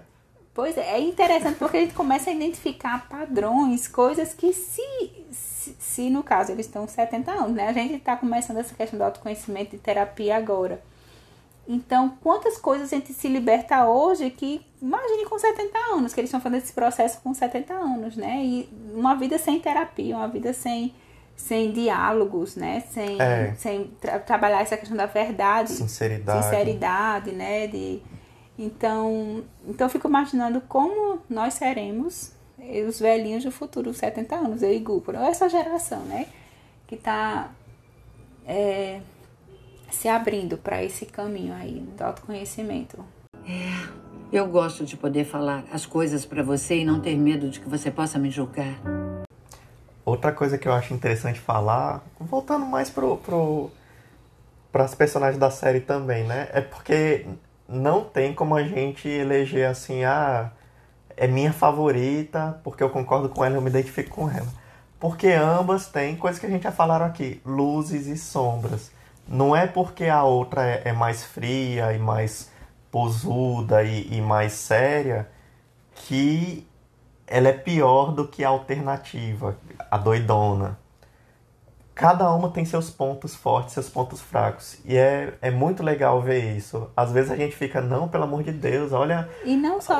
Pois 0.55 0.77
é, 0.77 0.95
é 0.95 1.01
interessante 1.01 1.59
porque 1.59 1.79
a 1.79 1.81
gente 1.81 1.95
começa 1.95 2.31
a 2.31 2.33
identificar 2.33 3.09
padrões, 3.09 3.89
coisas 3.89 4.35
que 4.35 4.53
se, 4.53 4.83
se, 5.33 5.77
se 5.79 6.11
no 6.11 6.23
caso 6.23 6.53
eles 6.53 6.67
estão 6.67 6.87
70 6.87 7.31
anos, 7.33 7.53
né? 7.53 7.69
A 7.69 7.73
gente 7.73 7.95
está 7.95 8.17
começando 8.17 8.59
essa 8.59 8.75
questão 8.75 8.99
do 8.99 9.03
autoconhecimento 9.03 9.75
e 9.75 9.79
terapia 9.79 10.37
agora. 10.37 10.81
Então, 11.72 12.18
quantas 12.20 12.56
coisas 12.56 12.92
a 12.92 12.96
gente 12.96 13.12
se 13.12 13.28
liberta 13.28 13.87
hoje 13.87 14.28
que, 14.28 14.61
imagine 14.83 15.24
com 15.26 15.38
70 15.38 15.78
anos, 15.94 16.12
que 16.12 16.18
eles 16.18 16.28
estão 16.28 16.40
fazendo 16.40 16.59
esse 16.59 16.72
processo 16.72 17.20
com 17.20 17.33
70 17.33 17.72
anos, 17.72 18.16
né? 18.16 18.44
E 18.44 18.68
uma 18.92 19.14
vida 19.14 19.38
sem 19.38 19.61
terapia, 19.61 20.16
uma 20.16 20.26
vida 20.26 20.52
sem, 20.52 20.92
sem 21.37 21.70
diálogos, 21.70 22.56
né? 22.56 22.80
Sem, 22.90 23.22
é. 23.22 23.54
sem 23.54 23.85
tra 24.00 24.18
trabalhar 24.18 24.62
essa 24.62 24.76
questão 24.76 24.96
da 24.96 25.06
verdade. 25.06 25.70
Sinceridade. 25.70 26.42
Sinceridade, 26.42 27.30
né? 27.30 27.68
De, 27.68 28.02
então, 28.59 29.44
então 29.64 29.87
eu 29.87 29.90
fico 29.90 30.09
imaginando 30.09 30.61
como 30.62 31.20
nós 31.30 31.54
seremos 31.54 32.33
os 32.88 32.98
velhinhos 32.98 33.44
do 33.44 33.52
futuro, 33.52 33.94
70 33.94 34.35
anos, 34.35 34.62
eu 34.64 34.72
e 34.72 34.80
Gu, 34.80 35.04
essa 35.28 35.48
geração, 35.48 36.00
né? 36.00 36.26
Que 36.88 36.96
tá... 36.96 37.52
É, 38.44 39.00
se 39.90 40.09
abrindo 40.09 40.57
para 40.57 40.83
esse 40.83 41.07
caminho 41.07 41.55
aí 41.55 41.81
do 41.96 42.03
autoconhecimento. 42.03 43.05
É, 43.46 43.88
eu 44.33 44.46
gosto 44.46 44.85
de 44.85 44.96
poder 44.96 45.24
falar 45.24 45.64
as 45.72 45.85
coisas 45.85 46.24
para 46.24 46.42
você 46.42 46.79
e 46.79 46.85
não 46.85 47.00
ter 47.00 47.16
medo 47.16 47.48
de 47.48 47.61
que 47.61 47.68
você 47.68 47.90
possa 47.90 48.18
me 48.18 48.31
julgar. 48.31 48.74
Outra 50.05 50.33
coisa 50.33 50.57
que 50.57 50.66
eu 50.66 50.72
acho 50.72 50.94
interessante 50.94 51.38
falar, 51.38 52.05
voltando 52.18 52.64
mais 52.66 52.90
pro, 52.90 53.16
pro 53.18 53.70
para 54.72 54.85
as 54.85 54.94
personagens 54.94 55.38
da 55.38 55.50
série 55.50 55.81
também, 55.81 56.24
né? 56.24 56.48
É 56.53 56.61
porque 56.61 57.26
não 57.68 58.05
tem 58.05 58.33
como 58.33 58.55
a 58.55 58.62
gente 58.62 59.09
eleger 59.09 59.68
assim, 59.68 60.05
ah, 60.05 60.53
é 61.16 61.26
minha 61.26 61.53
favorita, 61.53 62.61
porque 62.62 62.83
eu 62.83 62.90
concordo 62.90 63.29
com 63.29 63.44
ela, 63.44 63.57
eu 63.57 63.61
me 63.61 63.68
identifico 63.68 64.11
com 64.11 64.31
ela. 64.31 64.48
Porque 64.98 65.29
ambas 65.29 65.87
têm 65.88 66.16
coisas 66.16 66.38
que 66.38 66.46
a 66.46 66.50
gente 66.50 66.62
já 66.62 66.72
falaram 66.72 67.07
aqui, 67.07 67.40
luzes 67.44 68.07
e 68.07 68.16
sombras. 68.16 68.92
Não 69.31 69.55
é 69.55 69.66
porque 69.66 70.07
a 70.07 70.25
outra 70.25 70.66
é, 70.66 70.83
é 70.87 70.93
mais 70.93 71.25
fria 71.25 71.93
e 71.93 71.99
mais 71.99 72.51
posuda 72.90 73.83
e, 73.85 74.16
e 74.16 74.21
mais 74.21 74.53
séria 74.53 75.31
que 75.95 76.66
ela 77.27 77.49
é 77.49 77.53
pior 77.53 78.12
do 78.12 78.27
que 78.27 78.45
a 78.45 78.49
alternativa, 78.49 79.57
a 79.90 79.97
doidona 79.97 80.79
cada 82.01 82.33
uma 82.35 82.49
tem 82.49 82.65
seus 82.65 82.89
pontos 82.89 83.35
fortes, 83.35 83.75
seus 83.75 83.91
pontos 83.91 84.23
fracos. 84.23 84.79
E 84.87 84.97
é, 84.97 85.35
é 85.43 85.51
muito 85.51 85.83
legal 85.83 86.23
ver 86.23 86.57
isso. 86.57 86.91
Às 86.97 87.13
vezes 87.13 87.31
a 87.31 87.37
gente 87.37 87.55
fica, 87.55 87.83
não, 87.83 88.09
pelo 88.09 88.25
amor 88.25 88.43
de 88.43 88.53
Deus, 88.53 88.91
olha 88.93 89.29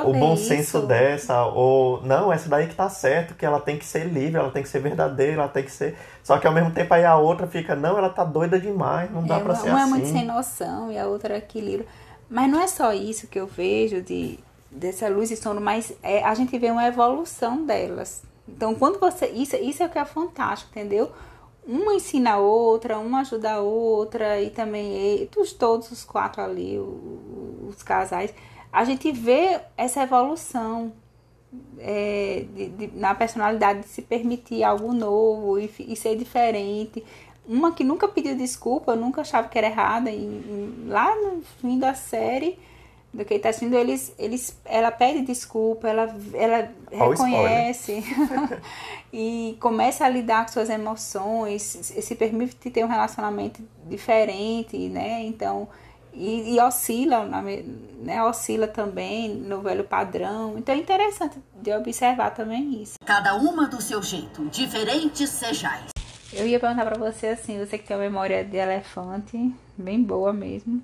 o 0.03 0.11
bom 0.11 0.33
isso. 0.33 0.45
senso 0.45 0.81
dessa, 0.87 1.45
ou 1.45 2.01
não, 2.01 2.33
essa 2.33 2.49
daí 2.49 2.65
que 2.65 2.73
tá 2.73 2.89
certo, 2.89 3.35
que 3.35 3.45
ela 3.45 3.59
tem 3.59 3.77
que 3.77 3.85
ser 3.85 4.05
livre, 4.05 4.39
ela 4.39 4.49
tem 4.49 4.63
que 4.63 4.69
ser 4.69 4.79
verdadeira, 4.79 5.43
ela 5.43 5.47
tem 5.47 5.63
que 5.63 5.71
ser. 5.71 5.95
Só 6.23 6.39
que 6.39 6.47
ao 6.47 6.53
mesmo 6.53 6.71
tempo 6.71 6.91
aí 6.91 7.05
a 7.05 7.15
outra 7.15 7.45
fica, 7.45 7.75
não, 7.75 7.95
ela 7.95 8.09
tá 8.09 8.23
doida 8.23 8.59
demais, 8.59 9.11
não 9.11 9.23
dá 9.23 9.37
é, 9.37 9.39
pra 9.39 9.53
ser 9.53 9.69
uma 9.69 9.81
assim. 9.81 9.87
Uma 9.87 9.97
é 9.97 9.99
muito 9.99 10.11
sem 10.11 10.25
noção 10.25 10.91
e 10.91 10.97
a 10.97 11.05
outra 11.05 11.35
é 11.35 11.37
equilíbrio. 11.37 11.87
Mas 12.27 12.49
não 12.49 12.59
é 12.59 12.67
só 12.67 12.91
isso 12.93 13.27
que 13.27 13.39
eu 13.39 13.45
vejo 13.45 14.01
de 14.01 14.39
dessa 14.71 15.07
luz 15.07 15.29
e 15.29 15.35
sono, 15.35 15.61
mas 15.61 15.93
é, 16.01 16.23
a 16.23 16.33
gente 16.33 16.57
vê 16.57 16.71
uma 16.71 16.87
evolução 16.87 17.63
delas. 17.63 18.23
Então, 18.47 18.73
quando 18.73 18.99
você. 18.99 19.27
Isso, 19.27 19.55
isso 19.57 19.83
é 19.83 19.85
o 19.85 19.89
que 19.89 19.99
é 19.99 20.05
fantástico, 20.05 20.71
entendeu? 20.71 21.11
Uma 21.65 21.93
ensina 21.93 22.33
a 22.33 22.37
outra, 22.37 22.97
uma 22.97 23.21
ajuda 23.21 23.53
a 23.53 23.59
outra, 23.59 24.41
e 24.41 24.49
também 24.49 25.27
todos, 25.27 25.53
todos 25.53 25.91
os 25.91 26.03
quatro 26.03 26.41
ali, 26.41 26.79
os, 27.67 27.81
casais, 27.83 28.33
a 28.71 28.83
gente 28.83 29.11
vê 29.11 29.59
essa 29.77 30.03
evolução 30.03 30.91
é, 31.77 32.45
de, 32.53 32.69
de, 32.69 32.97
na 32.97 33.13
personalidade 33.15 33.81
de 33.81 33.87
se 33.87 34.01
permitir 34.01 34.63
algo 34.63 34.93
novo 34.93 35.59
e, 35.59 35.69
e, 35.79 35.95
ser 35.95 36.15
diferente. 36.15 37.03
Uma 37.47 37.71
que 37.71 37.83
nunca 37.83 38.07
pediu 38.07 38.35
desculpa, 38.35 38.95
nunca 38.95 39.21
achava 39.21 39.47
que 39.47 39.57
era 39.57 39.67
errada, 39.67 40.09
e, 40.09 40.23
e 40.23 40.85
lá 40.87 41.15
no 41.15 41.41
fim 41.59 41.79
da 41.79 41.93
série 41.93 42.57
do 43.13 43.25
que 43.25 43.33
está 43.33 43.49
assistindo, 43.49 43.75
eles, 43.75 44.13
eles, 44.17 44.57
ela 44.63 44.89
pede 44.89 45.21
desculpa, 45.21 45.89
ela, 45.89 46.15
ela 46.33 46.71
reconhece 46.89 48.03
e 49.11 49.57
começa 49.59 50.05
a 50.05 50.09
lidar 50.09 50.45
com 50.45 50.53
suas 50.53 50.69
emoções, 50.69 51.61
se 51.61 52.15
permite 52.15 52.69
ter 52.69 52.85
um 52.85 52.87
relacionamento 52.87 53.61
diferente, 53.85 54.77
né? 54.87 55.23
Então, 55.23 55.67
e, 56.13 56.55
e 56.55 56.59
oscila, 56.61 57.25
né? 57.25 58.23
Oscila 58.23 58.67
também 58.67 59.29
no 59.29 59.61
velho 59.61 59.83
padrão. 59.83 60.57
Então 60.57 60.73
é 60.73 60.77
interessante 60.77 61.37
de 61.55 61.73
observar 61.73 62.31
também 62.31 62.81
isso. 62.81 62.95
Cada 63.05 63.35
uma 63.35 63.67
do 63.67 63.81
seu 63.81 64.01
jeito, 64.01 64.45
diferentes 64.45 65.29
sejais. 65.29 65.91
Eu 66.33 66.47
ia 66.47 66.61
perguntar 66.61 66.85
para 66.85 66.97
você 66.97 67.27
assim, 67.27 67.59
você 67.59 67.77
que 67.77 67.85
tem 67.85 67.97
uma 67.97 68.03
memória 68.03 68.43
de 68.43 68.55
elefante, 68.55 69.53
bem 69.77 70.01
boa 70.01 70.31
mesmo. 70.31 70.81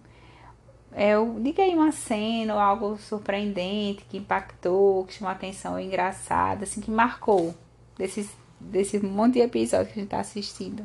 É, 0.98 1.12
eu 1.12 1.38
liguei 1.38 1.76
uma 1.76 1.92
cena 1.92 2.56
ou 2.56 2.60
algo 2.60 2.98
surpreendente 2.98 4.04
que 4.10 4.18
impactou, 4.18 5.06
que 5.06 5.14
chamou 5.14 5.30
a 5.30 5.36
atenção, 5.36 5.80
engraçado, 5.80 6.64
assim, 6.64 6.82
que 6.82 6.90
marcou 6.90 7.54
desses, 7.96 8.32
desse 8.60 8.98
monte 9.06 9.34
de 9.34 9.42
episódios 9.42 9.94
que 9.94 10.00
a 10.00 10.02
gente 10.02 10.10
tá 10.10 10.20
assistindo. 10.20 10.84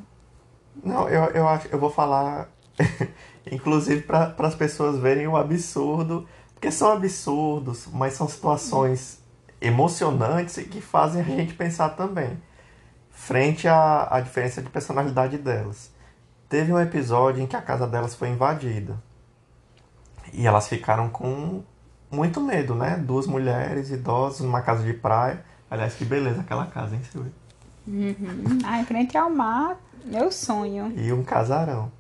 Não, 0.85 1.09
eu, 1.09 1.23
eu 1.31 1.49
acho, 1.49 1.67
eu 1.69 1.79
vou 1.79 1.89
falar, 1.89 2.51
inclusive 3.51 4.03
para 4.03 4.35
as 4.37 4.55
pessoas 4.55 4.99
verem 4.99 5.27
o 5.27 5.35
absurdo, 5.35 6.29
porque 6.53 6.71
são 6.71 6.93
absurdos, 6.93 7.89
mas 7.91 8.13
são 8.13 8.29
situações 8.29 9.19
emocionantes 9.63 10.59
e 10.59 10.65
que 10.65 10.83
fazem 10.83 11.23
a 11.23 11.25
gente 11.25 11.55
pensar 11.55 11.89
também, 11.89 12.39
frente 13.09 13.67
à, 13.67 14.09
à 14.11 14.21
diferença 14.21 14.61
de 14.61 14.69
personalidade 14.69 15.39
delas. 15.39 15.91
Teve 16.51 16.71
um 16.71 16.79
episódio 16.79 17.43
em 17.43 17.47
que 17.47 17.57
a 17.57 17.63
casa 17.63 17.87
delas 17.87 18.15
foi 18.15 18.29
invadida. 18.29 19.01
E 20.33 20.47
elas 20.47 20.69
ficaram 20.69 21.09
com 21.09 21.63
muito 22.11 22.41
medo, 22.41 22.75
né? 22.75 22.97
Duas 22.97 23.27
mulheres 23.27 23.91
idosas 23.91 24.41
numa 24.41 24.63
casa 24.63 24.83
de 24.83 24.93
praia. 24.93 25.45
Aliás, 25.71 25.95
que 25.95 26.05
beleza 26.05 26.41
aquela 26.41 26.67
casa, 26.67 26.95
hein, 26.95 27.03
Silvia? 27.11 27.33
Uhum. 27.87 28.59
Ah, 28.65 28.81
em 28.81 28.85
frente 28.85 29.17
ao 29.17 29.31
mar, 29.31 29.77
meu 30.05 30.31
sonho. 30.31 30.93
E 30.97 31.13
um 31.13 31.23
casarão. 31.23 31.91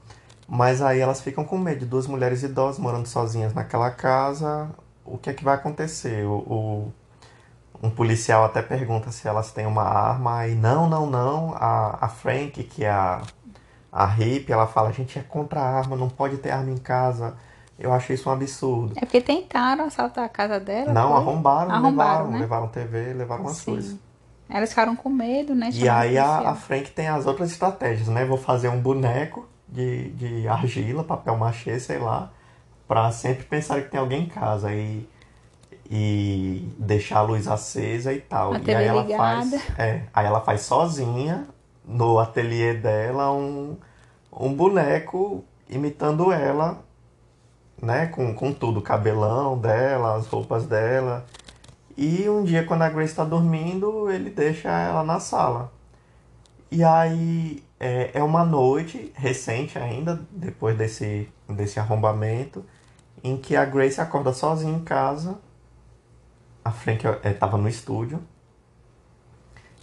Mas 0.49 0.83
aí 0.83 1.01
elas 1.01 1.21
ficam 1.21 1.45
com 1.45 1.57
medo 1.57 1.87
duas 1.87 2.07
mulheres 2.07 2.42
idosas 2.42 2.79
morando 2.79 3.07
sozinhas 3.07 3.55
naquela 3.55 3.90
casa. 3.90 4.71
O 5.05 5.16
que 5.16 5.31
é 5.31 5.33
que 5.33 5.42
vai 5.42 5.55
acontecer? 5.55 6.27
O, 6.27 6.33
o 6.33 6.92
um 7.83 7.90
policial 7.90 8.45
até 8.45 8.62
pergunta 8.62 9.11
se 9.11 9.27
elas 9.27 9.51
têm 9.51 9.66
uma 9.66 9.83
arma 9.83 10.47
e 10.47 10.55
não, 10.55 10.88
não, 10.88 11.07
não. 11.07 11.55
A, 11.55 12.05
a 12.05 12.09
Frank, 12.09 12.62
que 12.62 12.85
é 12.85 12.90
a, 12.90 13.23
a 13.90 14.07
hippie, 14.07 14.53
ela 14.53 14.66
fala, 14.66 14.90
a 14.90 14.92
gente 14.92 15.18
é 15.18 15.23
contra 15.23 15.61
a 15.61 15.79
arma, 15.79 15.97
não 15.97 16.09
pode 16.09 16.37
ter 16.37 16.51
arma 16.51 16.71
em 16.71 16.77
casa. 16.77 17.35
Eu 17.83 17.92
achei 17.92 18.14
isso 18.14 18.29
um 18.29 18.33
absurdo. 18.33 18.92
É 18.95 19.01
porque 19.01 19.21
tentaram 19.21 19.87
assaltar 19.87 20.25
a 20.25 20.29
casa 20.29 20.61
dela. 20.61 20.92
Não, 20.92 21.16
arrombaram, 21.16 21.73
arrombaram 21.73 21.90
levaram, 21.90 22.31
né? 22.31 22.38
levaram 22.38 22.68
TV, 22.68 23.12
levaram 23.12 23.42
umas 23.42 23.57
Sim. 23.57 23.73
coisas. 23.73 23.97
Elas 24.49 24.68
ficaram 24.68 24.95
com 24.95 25.09
medo, 25.09 25.53
né? 25.53 25.71
E 25.73 25.88
aí 25.88 26.16
a, 26.16 26.51
a 26.51 26.55
Frank 26.55 26.92
tem 26.92 27.09
as 27.09 27.27
outras 27.27 27.51
estratégias, 27.51 28.07
né? 28.07 28.25
Vou 28.25 28.38
fazer 28.38 28.68
um 28.68 28.81
boneco 28.81 29.49
de, 29.66 30.11
de 30.11 30.47
argila, 30.47 31.03
papel 31.03 31.37
machê, 31.37 31.81
sei 31.81 31.99
lá, 31.99 32.31
pra 32.87 33.11
sempre 33.11 33.45
pensar 33.45 33.83
que 33.83 33.90
tem 33.90 33.99
alguém 33.99 34.23
em 34.23 34.29
casa 34.29 34.73
e, 34.73 35.09
e 35.90 36.68
deixar 36.79 37.18
a 37.18 37.23
luz 37.23 37.49
acesa 37.49 38.12
e 38.12 38.21
tal. 38.21 38.53
A 38.53 38.59
e 38.59 38.61
TV 38.61 38.77
aí 38.77 38.87
ela 38.87 39.03
ligada. 39.03 39.59
faz. 39.59 39.71
É, 39.77 40.03
aí 40.14 40.27
ela 40.27 40.40
faz 40.40 40.61
sozinha, 40.61 41.49
no 41.85 42.21
ateliê 42.21 42.75
dela, 42.75 43.33
um, 43.33 43.77
um 44.33 44.55
boneco 44.55 45.45
imitando 45.68 46.31
ela, 46.31 46.79
né? 47.83 48.07
Com, 48.07 48.33
com 48.33 48.53
tudo, 48.53 48.79
o 48.79 48.83
cabelão 48.83 49.59
dela, 49.59 50.14
as 50.14 50.29
roupas 50.29 50.66
dela. 50.66 51.27
E 51.97 52.29
um 52.29 52.45
dia, 52.45 52.64
quando 52.64 52.83
a 52.83 52.88
Grace 52.88 53.12
está 53.12 53.25
dormindo, 53.25 54.09
ele 54.11 54.31
deixa 54.31 54.71
ela 54.71 55.03
na 55.03 55.18
sala. 55.18 55.73
E 56.71 56.83
aí 56.83 57.62
é, 57.79 58.12
é 58.14 58.23
uma 58.23 58.45
noite 58.45 59.12
recente 59.14 59.79
ainda, 59.79 60.21
depois 60.31 60.79
desse, 60.79 61.29
desse 61.49 61.79
arrombamento, 61.81 62.64
em 63.23 63.37
que 63.37 63.57
a 63.57 63.64
Grace 63.64 64.01
acorda 64.01 64.33
sozinha 64.33 64.73
em 64.73 64.83
casa. 64.83 65.38
A 66.64 66.71
Frank 66.71 67.05
estava 67.25 67.59
no 67.59 67.68
estúdio. 67.68 68.23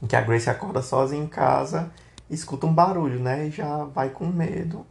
Em 0.01 0.07
que 0.07 0.15
a 0.15 0.21
Grace 0.21 0.49
acorda 0.49 0.81
sozinha 0.81 1.21
em 1.21 1.27
casa, 1.27 1.91
escuta 2.29 2.65
um 2.65 2.73
barulho, 2.73 3.19
né? 3.19 3.47
E 3.47 3.51
já 3.51 3.83
vai 3.83 4.09
com 4.09 4.25
medo. 4.25 4.85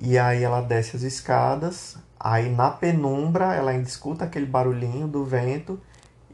E 0.00 0.18
aí 0.18 0.42
ela 0.42 0.62
desce 0.62 0.96
as 0.96 1.02
escadas. 1.02 1.98
Aí 2.18 2.50
na 2.50 2.70
penumbra 2.70 3.54
ela 3.54 3.70
ainda 3.72 3.88
escuta 3.88 4.24
aquele 4.24 4.46
barulhinho 4.46 5.08
do 5.08 5.24
vento 5.24 5.80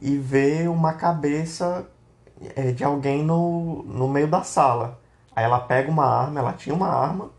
e 0.00 0.16
vê 0.18 0.68
uma 0.68 0.94
cabeça 0.94 1.86
é, 2.56 2.72
de 2.72 2.84
alguém 2.84 3.22
no, 3.24 3.82
no 3.84 4.08
meio 4.08 4.28
da 4.28 4.42
sala. 4.42 5.00
Aí 5.34 5.44
ela 5.44 5.60
pega 5.60 5.90
uma 5.90 6.06
arma, 6.06 6.40
ela 6.40 6.52
tinha 6.52 6.74
uma 6.74 6.88
arma, 6.88 7.30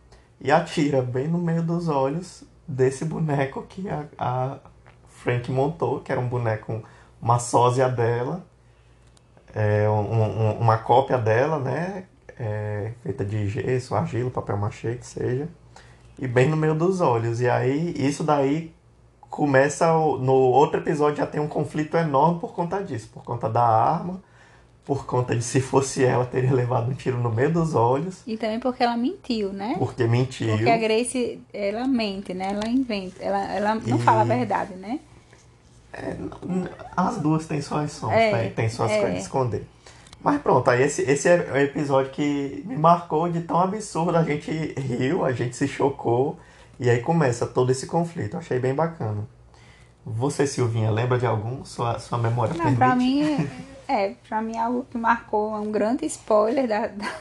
e 0.42 0.52
atira 0.52 1.02
bem 1.02 1.28
no 1.28 1.38
meio 1.40 1.64
dos 1.64 1.88
olhos 1.90 2.44
desse 2.68 3.06
boneco 3.06 3.64
que 3.70 3.90
a, 3.90 4.06
a 4.18 4.58
Frank 5.10 5.52
montou, 5.52 6.02
que 6.02 6.12
era 6.12 6.22
um 6.22 6.28
boneco, 6.30 6.84
uma 7.22 7.40
sósia 7.40 7.90
dela, 7.90 8.46
é, 9.54 9.90
um- 9.90 10.14
um- 10.52 10.60
uma 10.60 10.78
cópia 10.78 11.18
dela, 11.18 11.60
né? 11.60 12.06
É, 12.40 12.92
feita 13.04 13.26
de 13.26 13.48
gesso, 13.48 13.96
argila, 13.96 14.30
papel 14.30 14.58
machê, 14.58 14.96
que 14.96 15.06
seja. 15.06 15.48
E 16.20 16.28
bem 16.28 16.50
no 16.50 16.58
meio 16.58 16.74
dos 16.76 17.02
olhos. 17.02 17.42
E 17.42 17.50
aí, 17.50 17.94
isso 17.98 18.24
daí 18.24 18.74
começa 19.30 19.92
no 19.92 20.34
outro 20.34 20.80
episódio 20.80 21.18
já 21.18 21.28
tem 21.28 21.40
um 21.40 21.48
conflito 21.48 21.96
enorme 21.98 22.40
por 22.40 22.54
conta 22.54 22.82
disso, 22.84 23.10
por 23.14 23.24
conta 23.24 23.48
da 23.50 23.62
arma, 23.64 24.22
por 24.86 25.06
conta 25.06 25.36
de 25.36 25.44
se 25.44 25.60
fosse 25.62 26.04
ela 26.04 26.26
teria 26.26 26.52
levado 26.54 26.90
um 26.90 26.94
tiro 26.96 27.18
no 27.20 27.30
meio 27.30 27.52
dos 27.52 27.76
olhos, 27.76 28.22
E 28.26 28.38
também 28.38 28.60
porque 28.60 28.82
ela 28.84 28.96
mentiu, 28.98 29.52
né? 29.54 29.76
porque 29.78 30.06
mentiu. 30.08 30.56
Porque 30.56 30.70
a 30.70 30.78
Grace, 30.78 31.40
ela 31.54 31.86
mente, 31.88 32.34
né? 32.34 32.52
Ela 32.54 32.68
inventa. 32.70 33.22
Ela, 33.22 33.54
ela 33.54 33.76
não 33.76 33.98
E- 33.98 34.02
fala 34.02 34.22
a 34.22 34.24
verdade, 34.24 34.74
né? 34.76 35.00
As 36.96 37.18
duas 37.18 37.46
têm 37.48 37.62
suas 37.62 37.92
sons, 37.92 38.12
É, 38.14 38.32
tem, 38.42 38.52
tem 38.52 38.70
suas 38.70 38.92
é. 38.92 39.00
coisas 39.00 39.18
a 39.18 39.22
esconder. 39.22 39.68
Mas 40.22 40.42
pronto, 40.42 40.70
aí 40.70 40.82
esse, 40.84 41.04
esse 41.04 41.28
é 41.30 41.50
o 41.52 41.58
episódio 41.58 42.12
que 42.12 42.64
me 42.66 42.76
marcou 42.76 43.30
de 43.30 43.42
tão 43.42 43.60
absurdo, 43.60 44.18
a 44.18 44.24
gente 44.24 44.52
riu, 44.80 45.24
a 45.24 45.32
gente 45.32 45.56
se 45.56 45.68
chocou, 45.68 46.38
e 46.80 46.90
aí 46.90 47.02
começa 47.02 47.46
todo 47.46 47.72
esse 47.72 47.86
conflito, 47.88 48.36
achei 48.38 48.60
bem 48.60 48.74
bacana. 48.74 49.28
Você, 50.06 50.48
Silvinha, 50.48 50.90
lembra 50.90 51.18
de 51.18 51.26
algum? 51.26 51.64
Sua, 51.66 52.00
sua 52.00 52.18
memória 52.18 52.54
Não, 52.54 52.62
permite? 52.64 52.78
pra 52.78 52.96
mim, 52.96 53.50
é, 53.88 54.14
pra 54.28 54.42
mim 54.42 54.56
é 54.56 54.60
algo 54.62 54.86
que 54.90 54.98
marcou, 54.98 55.54
é 55.56 55.60
um 55.60 55.72
grande 55.72 56.06
spoiler 56.06 56.68
da, 56.68 56.88
da- 56.88 57.12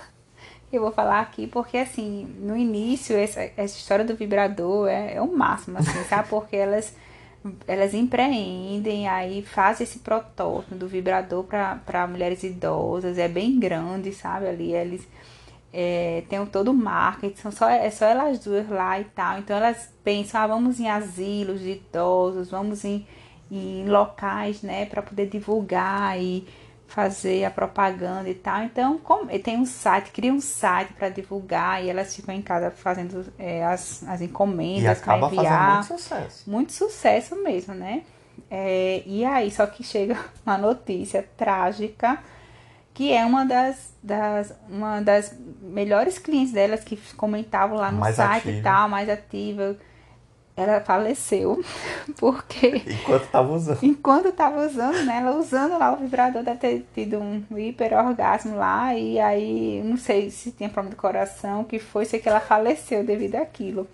que 0.70 0.76
eu 0.78 0.80
vou 0.82 0.92
falar 0.92 1.20
aqui, 1.20 1.46
porque 1.46 1.78
assim, 1.78 2.24
no 2.38 2.56
início, 2.56 3.16
essa, 3.16 3.40
essa 3.56 3.76
história 3.76 4.04
do 4.04 4.16
vibrador 4.16 4.88
é, 4.88 5.14
é 5.14 5.20
o 5.22 5.36
máximo, 5.36 5.78
assim, 5.78 6.02
sabe? 6.08 6.28
Porque 6.28 6.56
elas, 6.56 6.94
elas 7.66 7.94
empreendem, 7.94 9.08
aí 9.08 9.42
fazem 9.42 9.84
esse 9.84 10.00
protótipo 10.00 10.74
do 10.74 10.88
vibrador 10.88 11.44
para 11.44 12.06
mulheres 12.06 12.42
idosas, 12.42 13.18
é 13.18 13.28
bem 13.28 13.58
grande, 13.58 14.12
sabe? 14.12 14.48
Ali 14.48 14.72
eles 14.72 15.06
é, 15.72 16.22
tem 16.28 16.44
todo 16.46 16.70
o 16.70 16.74
marketing, 16.74 17.36
são 17.36 17.52
só, 17.52 17.68
é 17.68 17.90
só 17.90 18.06
elas 18.06 18.38
duas 18.38 18.68
lá 18.68 18.98
e 18.98 19.04
tal. 19.04 19.38
Então 19.38 19.56
elas 19.56 19.92
pensam, 20.02 20.40
ah, 20.40 20.46
vamos 20.46 20.80
em 20.80 20.88
asilos 20.88 21.60
de 21.60 21.72
idosos, 21.72 22.50
vamos 22.50 22.84
em, 22.84 23.06
em 23.50 23.86
locais, 23.86 24.62
né, 24.62 24.86
para 24.86 25.02
poder 25.02 25.28
divulgar 25.28 26.18
e 26.20 26.46
fazer 26.86 27.44
a 27.44 27.50
propaganda 27.50 28.28
e 28.30 28.34
tal. 28.34 28.62
Então, 28.64 28.98
como, 28.98 29.30
e 29.30 29.38
tem 29.38 29.58
um 29.58 29.66
site, 29.66 30.10
cria 30.12 30.32
um 30.32 30.40
site 30.40 30.92
para 30.94 31.08
divulgar 31.08 31.84
e 31.84 31.90
elas 31.90 32.14
ficam 32.14 32.34
em 32.34 32.42
casa 32.42 32.70
fazendo 32.70 33.32
é, 33.38 33.64
as, 33.64 34.02
as 34.04 34.20
E 34.74 34.86
encomendas 34.86 35.00
para 35.00 35.14
acaba 35.16 35.28
fazendo 35.30 35.64
enviar 35.64 35.66
muito 35.66 35.86
sucesso. 35.86 36.46
muito 36.46 36.72
sucesso 36.72 37.36
mesmo, 37.42 37.74
né? 37.74 38.04
É, 38.50 39.02
e 39.06 39.24
aí, 39.24 39.50
só 39.50 39.66
que 39.66 39.82
chega 39.84 40.16
uma 40.46 40.58
notícia 40.58 41.22
trágica, 41.36 42.22
que 42.94 43.12
é 43.12 43.24
uma 43.26 43.44
das, 43.44 43.94
das, 44.02 44.54
uma 44.68 45.00
das 45.02 45.36
melhores 45.60 46.18
clientes 46.18 46.52
delas 46.52 46.84
que 46.84 46.96
comentavam 47.14 47.76
lá 47.78 47.92
no 47.92 48.02
Mais 48.02 48.16
site 48.16 48.50
ativa. 48.50 48.50
e 48.50 48.54
tal, 48.62 48.88
mais 48.88 49.08
ativa. 49.08 49.76
Ela 50.56 50.80
faleceu, 50.80 51.62
porque 52.18 52.82
Enquanto 52.86 53.28
tava 53.28 53.52
usando. 53.52 53.78
enquanto 53.82 54.32
tava 54.32 54.66
usando, 54.66 55.04
né? 55.04 55.18
Ela 55.18 55.36
usando 55.36 55.78
lá 55.78 55.92
o 55.92 55.96
vibrador, 55.98 56.42
deve 56.42 56.58
ter 56.58 56.86
tido 56.94 57.18
um 57.18 57.44
hiper 57.58 57.92
orgasmo 57.92 58.56
lá, 58.56 58.94
e 58.94 59.18
aí 59.20 59.82
não 59.84 59.98
sei 59.98 60.30
se 60.30 60.52
tinha 60.52 60.70
problema 60.70 60.94
do 60.94 61.00
coração, 61.00 61.62
que 61.64 61.78
foi, 61.78 62.06
sei 62.06 62.20
que 62.20 62.28
ela 62.28 62.40
faleceu 62.40 63.04
devido 63.04 63.34
àquilo. 63.36 63.86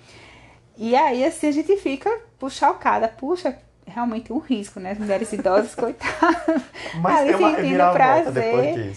E 0.76 0.94
aí, 0.96 1.24
assim, 1.24 1.48
a 1.48 1.52
gente 1.52 1.76
fica 1.76 2.10
chocada, 2.48 3.08
puxa, 3.08 3.56
realmente 3.86 4.32
um 4.32 4.38
risco, 4.38 4.80
né? 4.80 4.92
As 4.92 4.98
mulheres 4.98 5.32
idosas, 5.32 5.74
coitadas. 5.76 6.62
Mas 6.94 7.16
ali 7.20 7.34
tem 7.34 7.46
uma 7.46 7.56
sentindo 7.56 7.92
prazer. 7.92 8.96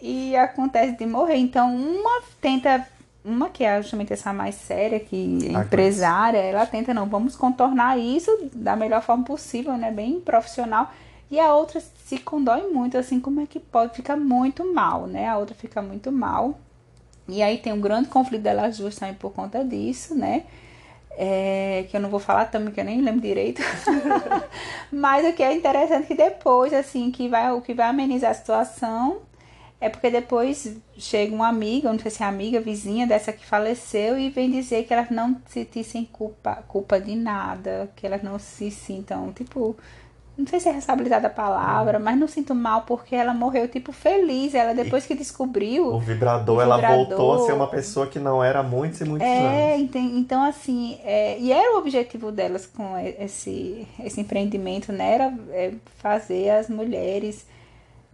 E 0.00 0.36
acontece 0.36 0.96
de 0.96 1.06
morrer. 1.06 1.36
Então, 1.36 1.74
uma 1.74 2.22
tenta, 2.40 2.86
uma 3.24 3.48
que 3.48 3.64
é 3.64 3.80
justamente 3.80 4.12
essa 4.12 4.32
mais 4.32 4.54
séria, 4.54 5.00
que 5.00 5.48
é 5.48 5.52
empresária, 5.52 6.38
ela 6.38 6.66
tenta, 6.66 6.92
não, 6.92 7.06
vamos 7.06 7.34
contornar 7.34 7.98
isso 7.98 8.30
da 8.52 8.76
melhor 8.76 9.00
forma 9.00 9.24
possível, 9.24 9.76
né? 9.78 9.90
Bem 9.90 10.20
profissional. 10.20 10.92
E 11.30 11.40
a 11.40 11.54
outra 11.54 11.80
se 11.80 12.18
condói 12.18 12.70
muito, 12.70 12.98
assim, 12.98 13.18
como 13.18 13.40
é 13.40 13.46
que 13.46 13.58
pode? 13.58 13.96
Fica 13.96 14.14
muito 14.14 14.74
mal, 14.74 15.06
né? 15.06 15.26
A 15.26 15.38
outra 15.38 15.54
fica 15.54 15.80
muito 15.80 16.12
mal. 16.12 16.58
E 17.26 17.42
aí 17.42 17.56
tem 17.56 17.72
um 17.72 17.80
grande 17.80 18.08
conflito 18.08 18.42
delas 18.42 18.76
duas 18.76 18.94
também 18.94 19.14
por 19.14 19.32
conta 19.32 19.64
disso, 19.64 20.14
né? 20.14 20.44
É, 21.16 21.86
que 21.88 21.96
eu 21.96 22.00
não 22.00 22.10
vou 22.10 22.20
falar 22.20 22.46
também, 22.46 22.74
que 22.74 22.80
eu 22.80 22.84
nem 22.84 23.00
lembro 23.00 23.22
direito. 23.22 23.62
Mas 24.92 25.26
o 25.26 25.32
que 25.32 25.42
é 25.42 25.54
interessante 25.54 26.04
é 26.04 26.06
que 26.06 26.14
depois, 26.14 26.74
assim, 26.74 27.10
que 27.10 27.26
vai, 27.26 27.50
o 27.52 27.62
que 27.62 27.72
vai 27.72 27.88
amenizar 27.88 28.32
a 28.32 28.34
situação 28.34 29.22
é 29.84 29.90
porque 29.90 30.08
depois 30.10 30.78
chega 30.96 31.34
uma 31.34 31.46
amiga, 31.46 31.92
não 31.92 31.98
sei 31.98 32.10
se 32.10 32.22
é 32.22 32.26
amiga, 32.26 32.58
vizinha 32.58 33.06
dessa 33.06 33.34
que 33.34 33.44
faleceu, 33.44 34.18
e 34.18 34.30
vem 34.30 34.50
dizer 34.50 34.84
que 34.84 34.94
elas 34.94 35.10
não 35.10 35.36
se 35.44 35.60
sentissem 35.60 36.08
culpa, 36.10 36.64
culpa 36.66 36.98
de 36.98 37.14
nada, 37.14 37.90
que 37.94 38.06
elas 38.06 38.22
não 38.22 38.38
se 38.38 38.70
sintam, 38.70 39.30
tipo, 39.34 39.76
não 40.38 40.46
sei 40.46 40.58
se 40.58 40.70
é 40.70 40.72
responsabilidade 40.72 41.26
a 41.26 41.28
palavra, 41.28 41.98
mas 41.98 42.18
não 42.18 42.26
sinto 42.26 42.54
mal 42.54 42.84
porque 42.86 43.14
ela 43.14 43.34
morreu, 43.34 43.68
tipo, 43.68 43.92
feliz. 43.92 44.54
Ela, 44.54 44.72
depois 44.72 45.04
que 45.04 45.14
descobriu. 45.14 45.94
O 45.94 46.00
vibrador, 46.00 46.56
o 46.56 46.60
ela 46.62 46.78
voltou 46.78 47.34
a 47.34 47.46
ser 47.46 47.52
uma 47.52 47.68
pessoa 47.68 48.06
que 48.06 48.18
não 48.18 48.42
era 48.42 48.60
há 48.60 48.62
muitos 48.62 49.02
e 49.02 49.04
muitos 49.04 49.28
é, 49.28 49.74
anos. 49.74 49.90
Então, 49.94 50.42
assim, 50.42 50.98
é, 51.04 51.38
e 51.38 51.52
era 51.52 51.74
o 51.74 51.78
objetivo 51.78 52.32
delas 52.32 52.64
com 52.64 52.96
esse, 52.98 53.86
esse 54.02 54.18
empreendimento, 54.18 54.92
né? 54.94 55.12
Era 55.12 55.34
é, 55.50 55.74
fazer 55.98 56.48
as 56.48 56.70
mulheres 56.70 57.46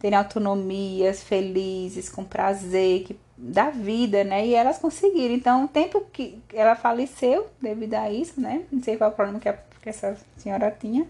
terem 0.01 0.19
autonomias, 0.19 1.23
felizes, 1.23 2.09
com 2.09 2.25
prazer, 2.25 3.05
que, 3.05 3.17
da 3.37 3.71
vida, 3.71 4.25
né? 4.25 4.47
E 4.47 4.55
elas 4.55 4.79
conseguiram. 4.79 5.35
Então, 5.35 5.65
o 5.65 5.69
tempo 5.69 6.01
que 6.13 6.41
ela 6.53 6.75
faleceu 6.75 7.47
devido 7.61 7.95
a 7.95 8.11
isso, 8.11 8.41
né? 8.41 8.63
Não 8.73 8.83
sei 8.83 8.97
qual 8.97 9.11
é 9.11 9.13
o 9.13 9.17
problema 9.17 9.39
que, 9.39 9.49
a, 9.49 9.53
que 9.53 9.89
essa 9.89 10.17
senhora 10.37 10.75
tinha 10.79 11.07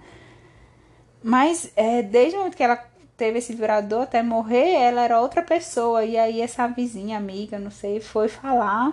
mas 1.22 1.70
é, 1.76 2.02
desde 2.02 2.36
o 2.36 2.38
momento 2.38 2.56
que 2.56 2.62
ela 2.62 2.82
teve 3.16 3.38
esse 3.38 3.52
vibrador 3.52 4.02
até 4.02 4.22
morrer, 4.22 4.72
ela 4.72 5.02
era 5.02 5.20
outra 5.20 5.42
pessoa. 5.42 6.04
E 6.04 6.16
aí 6.16 6.40
essa 6.40 6.66
vizinha, 6.66 7.18
amiga, 7.18 7.58
não 7.58 7.70
sei, 7.70 8.00
foi 8.00 8.28
falar 8.28 8.92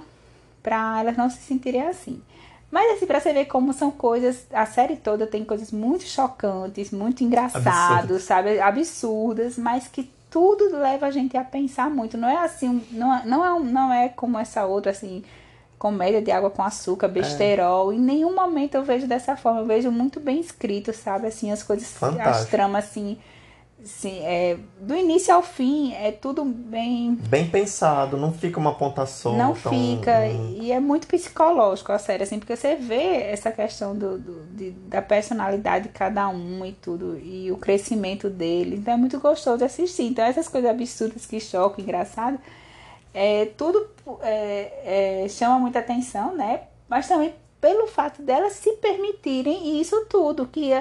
pra 0.61 0.99
elas 0.99 1.15
não 1.15 1.29
se 1.29 1.37
sentirem 1.37 1.83
assim. 1.83 2.21
Mas 2.69 2.97
assim, 2.97 3.05
pra 3.05 3.19
você 3.19 3.31
ver 3.31 3.45
como 3.45 3.71
são 3.71 3.89
coisas, 3.89 4.45
a 4.51 4.65
série 4.65 4.97
toda 4.97 5.25
tem 5.25 5.43
coisas 5.45 5.71
muito 5.71 6.03
chocantes, 6.03 6.91
muito 6.91 7.23
engraçadas, 7.23 8.23
sabe? 8.23 8.59
Absurdas, 8.59 9.57
mas 9.57 9.87
que 9.87 10.11
tudo 10.29 10.77
leva 10.77 11.07
a 11.07 11.11
gente 11.11 11.37
a 11.37 11.43
pensar 11.43 11.89
muito. 11.89 12.17
Não 12.17 12.27
é 12.27 12.37
assim, 12.43 12.85
não, 12.91 13.13
é, 13.15 13.25
não, 13.25 13.45
é, 13.45 13.59
não 13.63 13.93
é 13.93 14.09
como 14.09 14.37
essa 14.37 14.65
outra, 14.65 14.91
assim, 14.91 15.23
comédia 15.79 16.21
de 16.21 16.29
água 16.29 16.49
com 16.49 16.61
açúcar, 16.61 17.07
besterol. 17.07 17.91
É. 17.91 17.95
Em 17.95 17.99
nenhum 17.99 18.35
momento 18.35 18.75
eu 18.75 18.83
vejo 18.83 19.07
dessa 19.07 19.37
forma. 19.37 19.61
Eu 19.61 19.65
vejo 19.65 19.91
muito 19.91 20.19
bem 20.19 20.39
escrito, 20.39 20.93
sabe? 20.93 21.27
Assim, 21.27 21.51
as 21.51 21.63
coisas, 21.63 21.87
Fantástico. 21.87 22.29
as 22.29 22.45
tramas, 22.47 22.85
assim. 22.85 23.17
Assim, 23.83 24.19
é, 24.23 24.57
do 24.81 24.95
início 24.95 25.33
ao 25.33 25.43
fim 25.43 25.93
é 25.93 26.11
tudo 26.11 26.43
bem. 26.43 27.15
Bem 27.29 27.47
pensado, 27.47 28.17
não 28.17 28.33
fica 28.33 28.59
uma 28.59 28.73
ponta 28.73 29.05
solta. 29.05 29.37
Não 29.37 29.53
fica. 29.55 30.27
E 30.27 30.71
é 30.71 30.79
muito 30.79 31.07
psicológico 31.07 31.91
a 31.91 31.99
série, 31.99 32.23
assim, 32.23 32.39
porque 32.39 32.55
você 32.55 32.75
vê 32.75 33.21
essa 33.21 33.51
questão 33.51 33.95
do, 33.95 34.17
do 34.17 34.45
de, 34.47 34.71
da 34.71 35.01
personalidade 35.01 35.87
de 35.87 35.93
cada 35.93 36.27
um 36.27 36.65
e 36.65 36.73
tudo, 36.73 37.19
e 37.19 37.51
o 37.51 37.57
crescimento 37.57 38.29
dele. 38.29 38.77
Então 38.77 38.95
é 38.95 38.97
muito 38.97 39.19
gostoso 39.19 39.59
de 39.59 39.63
assistir. 39.63 40.03
Então 40.03 40.25
essas 40.25 40.47
coisas 40.47 40.69
absurdas 40.69 41.25
que 41.25 41.39
chocam, 41.39 41.83
engraçado 41.83 42.39
é, 43.13 43.45
tudo 43.57 43.89
é, 44.21 45.23
é, 45.23 45.27
chama 45.27 45.57
muita 45.57 45.79
atenção, 45.79 46.35
né? 46.35 46.61
Mas 46.87 47.07
também 47.07 47.33
pelo 47.59 47.87
fato 47.87 48.21
delas 48.21 48.53
se 48.53 48.73
permitirem 48.73 49.81
isso 49.81 50.05
tudo, 50.05 50.45
que, 50.45 50.71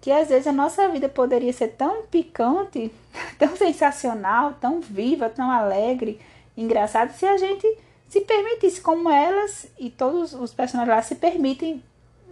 que 0.00 0.10
às 0.10 0.28
vezes 0.28 0.46
a 0.46 0.52
nossa 0.52 0.88
vida 0.88 1.08
poderia 1.08 1.52
ser 1.52 1.68
tão 1.68 2.02
picante, 2.02 2.92
tão 3.38 3.56
sensacional, 3.56 4.54
tão 4.60 4.80
viva, 4.80 5.28
tão 5.28 5.50
alegre, 5.50 6.20
engraçada, 6.56 7.12
se 7.12 7.26
a 7.26 7.36
gente 7.36 7.66
se 8.08 8.20
permitisse, 8.22 8.80
como 8.80 9.10
elas 9.10 9.66
e 9.78 9.90
todos 9.90 10.32
os 10.32 10.54
personagens 10.54 10.96
lá 10.96 11.02
se 11.02 11.14
permitem, 11.14 11.82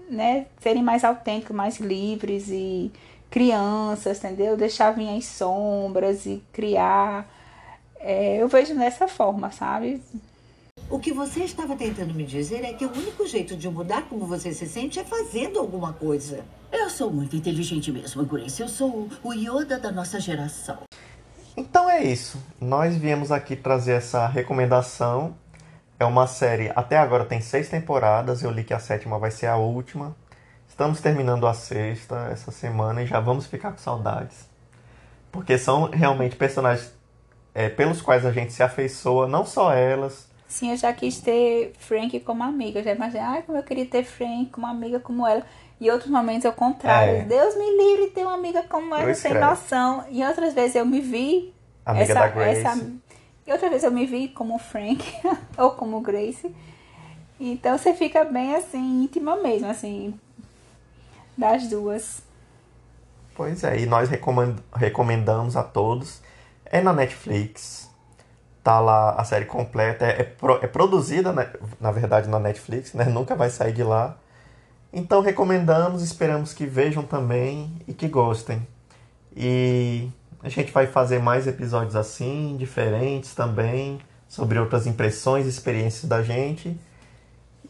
né, 0.09 0.47
serem 0.61 0.83
mais 0.83 1.05
autênticos, 1.05 1.55
mais 1.55 1.79
livres 1.79 2.49
e 2.49 2.91
crianças, 3.31 4.19
entendeu? 4.19 4.57
Deixar 4.57 4.93
vir 4.93 5.17
as 5.17 5.27
sombras 5.27 6.25
e 6.27 6.43
criar 6.53 7.29
é, 8.07 8.37
eu 8.41 8.49
vejo 8.49 8.75
dessa 8.75 9.09
forma, 9.09 9.51
sabe? 9.51 10.01
O 10.89 11.01
que 11.01 11.13
você 11.13 11.43
estava 11.43 11.75
tentando 11.75 12.15
me 12.15 12.25
dizer 12.25 12.65
é 12.65 12.73
que 12.73 12.87
o 12.87 12.93
único 12.93 13.27
jeito 13.27 13.57
de 13.57 13.69
mudar 13.69 14.03
como 14.03 14.25
você 14.25 14.55
se 14.55 14.69
sente 14.69 15.01
é 15.01 15.05
fazendo 15.05 15.59
alguma 15.59 15.93
coisa. 15.93 16.45
Eu 16.71 16.89
sou 16.89 17.11
muito 17.11 17.35
inteligente 17.35 17.91
mesmo, 17.91 18.25
Grace. 18.25 18.63
Eu 18.63 18.69
sou 18.69 19.09
o 19.25 19.33
Yoda 19.33 19.81
da 19.81 19.91
nossa 19.91 20.21
geração. 20.21 20.79
Então 21.57 21.91
é 21.91 22.05
isso. 22.05 22.41
Nós 22.61 22.97
viemos 22.97 23.33
aqui 23.33 23.57
trazer 23.57 23.95
essa 23.95 24.29
recomendação. 24.29 25.35
É 25.99 26.05
uma 26.05 26.29
série, 26.29 26.71
até 26.77 26.97
agora 26.97 27.25
tem 27.25 27.41
seis 27.41 27.69
temporadas. 27.69 28.45
Eu 28.45 28.53
li 28.53 28.63
que 28.63 28.75
a 28.75 28.79
sétima 28.79 29.19
vai 29.19 29.33
ser 29.33 29.47
a 29.47 29.57
última. 29.57 30.15
Estamos 30.69 31.01
terminando 31.01 31.49
a 31.49 31.55
sexta 31.55 32.29
essa 32.31 32.53
semana 32.53 33.03
e 33.03 33.07
já 33.07 33.19
vamos 33.19 33.47
ficar 33.47 33.73
com 33.73 33.79
saudades. 33.79 34.49
Porque 35.33 35.59
são 35.59 35.91
realmente 35.91 36.37
personagens 36.37 36.93
é, 37.53 37.69
pelos 37.69 38.01
quais 38.01 38.25
a 38.25 38.31
gente 38.31 38.53
se 38.53 38.63
afeiçoa, 38.63 39.27
não 39.27 39.45
só 39.45 39.73
elas. 39.73 40.36
Sim, 40.49 40.71
eu 40.71 40.77
já 40.77 40.93
quis 40.93 41.21
ter 41.21 41.73
Frank 41.79 42.19
como 42.21 42.43
amiga. 42.43 42.81
Eu 42.81 42.85
já 42.85 42.93
imaginei, 42.93 43.23
ai, 43.23 43.43
como 43.43 43.59
eu 43.59 43.63
queria 43.63 43.87
ter 43.87 44.05
Frank 44.05 44.51
como 44.51 44.67
amiga 44.67 45.01
como 45.01 45.27
ela. 45.27 45.45
E 45.81 45.91
outros 45.91 46.11
momentos 46.11 46.45
é 46.45 46.49
o 46.49 46.53
contrário. 46.53 47.17
É. 47.17 47.23
Deus 47.23 47.57
me 47.57 47.77
livre 47.77 48.07
de 48.07 48.13
ter 48.13 48.23
uma 48.23 48.35
amiga 48.35 48.63
como 48.63 48.95
ela, 48.95 49.13
sem 49.15 49.35
noção. 49.35 50.05
E 50.09 50.25
outras 50.25 50.55
vezes 50.55 50.77
eu 50.77 50.87
me 50.87 51.01
vi. 51.01 51.53
Amiga 51.85 52.05
essa, 52.05 52.15
da 52.15 52.29
Grace. 52.29 52.61
Essa, 52.61 52.93
e 53.47 53.53
outras 53.53 53.71
vezes 53.71 53.85
eu 53.85 53.93
me 53.93 54.07
vi 54.07 54.29
como 54.29 54.59
Frank 54.59 55.05
ou 55.59 55.71
como 55.73 56.01
Grace. 56.01 56.55
Então 57.39 57.77
você 57.77 57.93
fica 57.93 58.25
bem 58.25 58.55
assim, 58.55 59.05
íntima 59.05 59.37
mesmo, 59.37 59.69
assim, 59.69 60.19
das 61.37 61.69
duas. 61.69 62.23
Pois 63.35 63.63
é, 63.63 63.79
e 63.79 63.87
nós 63.87 64.09
recomendamos 64.75 65.57
a 65.57 65.63
todos 65.63 66.23
é 66.65 66.81
na 66.81 66.93
Netflix. 66.93 67.91
Tá 68.67 68.81
lá 68.81 69.11
a 69.11 69.23
série 69.23 69.45
completa. 69.45 70.05
É, 70.05 70.23
é, 70.23 70.25
pro, 70.25 70.59
é 70.61 70.67
produzida, 70.67 71.33
né, 71.33 71.49
na 71.81 71.93
verdade, 71.93 72.29
na 72.29 72.41
Netflix, 72.41 72.95
né? 72.95 73.05
Nunca 73.05 73.37
vai 73.37 73.49
sair 73.49 73.73
de 73.73 73.85
lá. 73.85 74.17
Então 74.93 75.21
recomendamos, 75.21 76.03
esperamos 76.03 76.53
que 76.53 76.67
vejam 76.67 77.05
também 77.05 77.71
e 77.87 77.95
que 77.95 78.09
gostem. 78.09 78.67
E 79.37 80.09
a 80.43 80.49
gente 80.49 80.73
vai 80.73 80.89
fazer 80.89 81.21
mais 81.21 81.47
episódios 81.47 81.95
assim, 81.95 82.57
diferentes 82.59 83.37
também, 83.37 84.01
sobre 84.29 84.59
outras 84.59 84.85
impressões, 84.85 85.47
experiências 85.47 86.07
da 86.07 86.21
gente. 86.25 86.77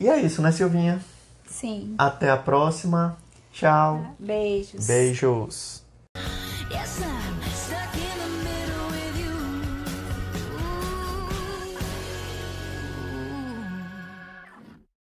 E 0.00 0.08
é 0.08 0.18
isso, 0.18 0.40
né, 0.40 0.50
Silvinha? 0.50 0.98
Sim. 1.46 1.94
Até 1.98 2.30
a 2.30 2.38
próxima. 2.38 3.18
Tchau. 3.52 4.14
Beijos. 4.18 4.86
Beijos. 4.86 5.84
Yes, 6.72 7.00